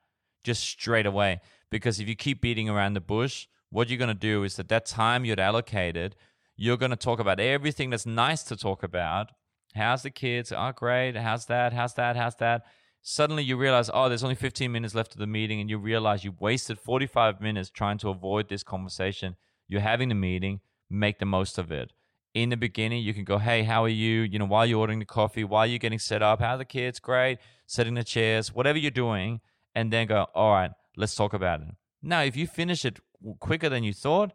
just 0.43 0.63
straight 0.63 1.05
away. 1.05 1.39
Because 1.69 1.99
if 1.99 2.07
you 2.07 2.15
keep 2.15 2.41
beating 2.41 2.69
around 2.69 2.93
the 2.93 3.01
bush, 3.01 3.47
what 3.69 3.89
you're 3.89 3.97
going 3.97 4.09
to 4.09 4.13
do 4.13 4.43
is 4.43 4.55
that 4.57 4.69
that 4.69 4.85
time 4.85 5.23
you'd 5.23 5.39
allocated, 5.39 6.15
you're 6.57 6.77
going 6.77 6.91
to 6.91 6.97
talk 6.97 7.19
about 7.19 7.39
everything 7.39 7.89
that's 7.89 8.05
nice 8.05 8.43
to 8.43 8.55
talk 8.55 8.83
about. 8.83 9.31
How's 9.75 10.03
the 10.03 10.09
kids? 10.09 10.51
Oh, 10.51 10.71
great. 10.75 11.15
How's 11.15 11.45
that? 11.45 11.71
How's 11.71 11.93
that? 11.93 12.17
How's 12.17 12.35
that? 12.35 12.63
Suddenly 13.01 13.43
you 13.43 13.57
realize, 13.57 13.89
oh, 13.93 14.09
there's 14.09 14.23
only 14.23 14.35
15 14.35 14.71
minutes 14.71 14.93
left 14.93 15.13
of 15.13 15.19
the 15.19 15.25
meeting, 15.27 15.59
and 15.59 15.69
you 15.69 15.77
realize 15.77 16.23
you 16.23 16.33
wasted 16.39 16.77
45 16.77 17.41
minutes 17.41 17.69
trying 17.69 17.97
to 17.99 18.09
avoid 18.09 18.49
this 18.49 18.63
conversation 18.63 19.37
you're 19.67 19.79
having 19.79 20.09
the 20.09 20.15
meeting, 20.15 20.59
make 20.89 21.19
the 21.19 21.25
most 21.25 21.57
of 21.57 21.71
it. 21.71 21.93
In 22.33 22.49
the 22.49 22.57
beginning, 22.57 23.03
you 23.03 23.13
can 23.13 23.25
go, 23.25 23.37
hey, 23.37 23.63
how 23.63 23.83
are 23.83 23.89
you? 23.89 24.21
You 24.21 24.39
know, 24.39 24.45
while 24.45 24.65
you're 24.65 24.79
ordering 24.79 24.99
the 24.99 25.05
coffee, 25.05 25.43
while 25.43 25.67
you're 25.67 25.79
getting 25.79 25.99
set 25.99 26.21
up, 26.21 26.39
how 26.39 26.55
are 26.55 26.57
the 26.57 26.65
kids? 26.65 26.99
Great. 26.99 27.39
Setting 27.67 27.93
the 27.93 28.03
chairs, 28.03 28.53
whatever 28.53 28.77
you're 28.77 28.91
doing, 28.91 29.41
and 29.75 29.91
then 29.91 30.07
go, 30.07 30.27
all 30.33 30.53
right, 30.53 30.71
let's 30.95 31.15
talk 31.15 31.33
about 31.33 31.61
it. 31.61 31.67
Now, 32.01 32.21
if 32.21 32.35
you 32.35 32.47
finish 32.47 32.85
it 32.85 32.99
quicker 33.39 33.69
than 33.69 33.83
you 33.83 33.93
thought, 33.93 34.31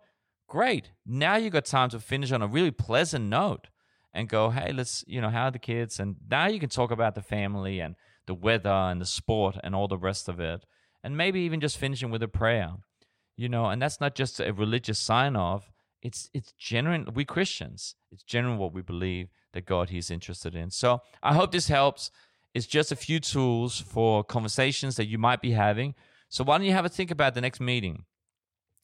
great. 0.47 0.93
Now 1.07 1.37
you 1.37 1.51
got 1.51 1.65
time 1.65 1.89
to 1.91 2.01
finish 2.01 2.33
on 2.33 2.43
a 2.43 2.47
really 2.47 2.71
pleasant 2.71 3.27
note 3.27 3.69
and 4.13 4.29
go, 4.29 4.51
hey, 4.51 4.73
let's, 4.73 5.03
you 5.07 5.21
know, 5.21 5.31
how 5.31 5.47
are 5.47 5.51
the 5.51 5.59
kids? 5.59 5.99
And 5.99 6.17
now 6.31 6.47
you 6.47 6.61
can 6.61 6.69
talk 6.69 6.91
about 6.91 7.15
the 7.15 7.23
family 7.23 7.81
and 7.81 7.97
the 8.27 8.35
weather 8.35 8.71
and 8.71 9.01
the 9.01 9.07
sport 9.07 9.57
and 9.63 9.75
all 9.75 9.89
the 9.89 9.99
rest 9.99 10.29
of 10.29 10.39
it. 10.39 10.65
And 11.03 11.17
maybe 11.17 11.41
even 11.41 11.61
just 11.61 11.79
finishing 11.79 12.11
with 12.11 12.23
a 12.23 12.29
prayer 12.29 12.75
you 13.37 13.49
know 13.49 13.67
and 13.67 13.81
that's 13.81 14.01
not 14.01 14.15
just 14.15 14.41
a 14.41 14.53
religious 14.53 14.99
sign 14.99 15.37
of 15.37 15.71
it's 16.03 16.31
it's 16.35 16.53
genuine 16.53 17.07
we 17.15 17.25
christians 17.25 17.95
it's 18.13 18.23
genuine 18.23 18.59
what 18.59 18.73
we 18.73 18.83
believe 18.83 19.29
that 19.53 19.67
god 19.67 19.89
he's 19.91 20.11
interested 20.11 20.55
in. 20.55 20.71
So 20.71 21.01
i 21.23 21.35
hope 21.35 21.53
this 21.53 21.69
helps. 21.69 22.11
It's 22.55 22.67
just 22.67 22.91
a 22.91 22.97
few 22.97 23.21
tools 23.21 23.81
for 23.81 24.25
conversations 24.25 24.97
that 24.97 25.07
you 25.07 25.19
might 25.19 25.43
be 25.43 25.51
having. 25.51 25.95
So 26.31 26.43
why 26.43 26.57
don't 26.57 26.67
you 26.67 26.73
have 26.73 26.87
a 26.87 26.89
think 26.89 27.11
about 27.11 27.35
the 27.35 27.43
next 27.43 27.61
meeting? 27.61 28.05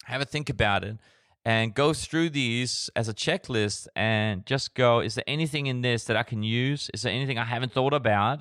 Have 0.05 0.21
a 0.21 0.27
think 0.27 0.51
about 0.51 0.85
it 0.85 0.99
and 1.45 1.75
go 1.75 1.93
through 1.93 2.31
these 2.31 2.89
as 2.95 3.09
a 3.09 3.15
checklist 3.15 3.89
and 3.97 4.47
just 4.47 4.75
go 4.75 5.01
is 5.01 5.15
there 5.15 5.25
anything 5.27 5.67
in 5.67 5.81
this 5.83 6.05
that 6.05 6.17
i 6.17 6.23
can 6.23 6.43
use? 6.43 6.91
Is 6.95 7.03
there 7.03 7.13
anything 7.13 7.39
i 7.39 7.45
haven't 7.45 7.73
thought 7.73 7.95
about? 7.95 8.41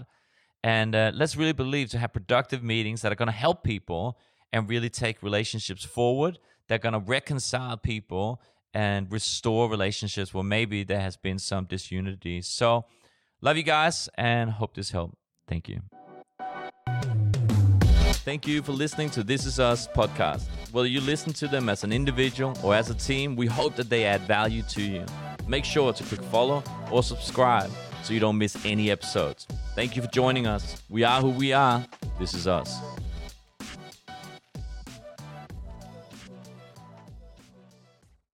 And 0.63 0.95
uh, 0.95 1.11
let's 1.15 1.35
really 1.35 1.53
believe 1.53 1.89
to 1.89 1.97
have 1.97 2.13
productive 2.13 2.63
meetings 2.63 3.01
that 3.01 3.11
are 3.11 3.15
going 3.15 3.27
to 3.27 3.33
help 3.33 3.63
people 3.63 4.19
and 4.53 4.69
really 4.69 4.89
take 4.89 5.23
relationships 5.23 5.83
forward. 5.83 6.37
They're 6.67 6.77
going 6.77 6.93
to 6.93 6.99
reconcile 6.99 7.77
people 7.77 8.41
and 8.73 9.11
restore 9.11 9.69
relationships 9.69 10.33
where 10.33 10.43
maybe 10.43 10.83
there 10.83 11.01
has 11.01 11.17
been 11.17 11.39
some 11.39 11.65
disunity. 11.65 12.41
So, 12.41 12.85
love 13.41 13.57
you 13.57 13.63
guys 13.63 14.09
and 14.15 14.51
hope 14.51 14.75
this 14.75 14.91
helped. 14.91 15.15
Thank 15.47 15.67
you. 15.69 15.81
Thank 18.23 18.47
you 18.47 18.61
for 18.61 18.71
listening 18.71 19.09
to 19.11 19.23
This 19.23 19.45
Is 19.45 19.59
Us 19.59 19.87
podcast. 19.87 20.43
Whether 20.71 20.87
you 20.87 21.01
listen 21.01 21.33
to 21.33 21.47
them 21.47 21.69
as 21.69 21.83
an 21.83 21.91
individual 21.91 22.55
or 22.63 22.75
as 22.75 22.89
a 22.89 22.93
team, 22.93 23.35
we 23.35 23.47
hope 23.47 23.75
that 23.75 23.89
they 23.89 24.05
add 24.05 24.21
value 24.21 24.61
to 24.69 24.81
you. 24.81 25.05
Make 25.47 25.65
sure 25.65 25.91
to 25.91 26.03
click 26.03 26.21
follow 26.23 26.63
or 26.91 27.01
subscribe 27.01 27.71
so 28.03 28.13
you 28.13 28.19
don't 28.19 28.37
miss 28.37 28.63
any 28.63 28.91
episodes. 28.91 29.47
Thank 29.75 29.95
you 29.95 30.03
for 30.03 30.09
joining 30.09 30.45
us. 30.45 30.81
We 30.87 31.03
are 31.03 31.19
who 31.19 31.31
we 31.31 31.51
are. 31.51 31.83
This 32.19 32.33
is 32.33 32.47
us. 32.47 32.79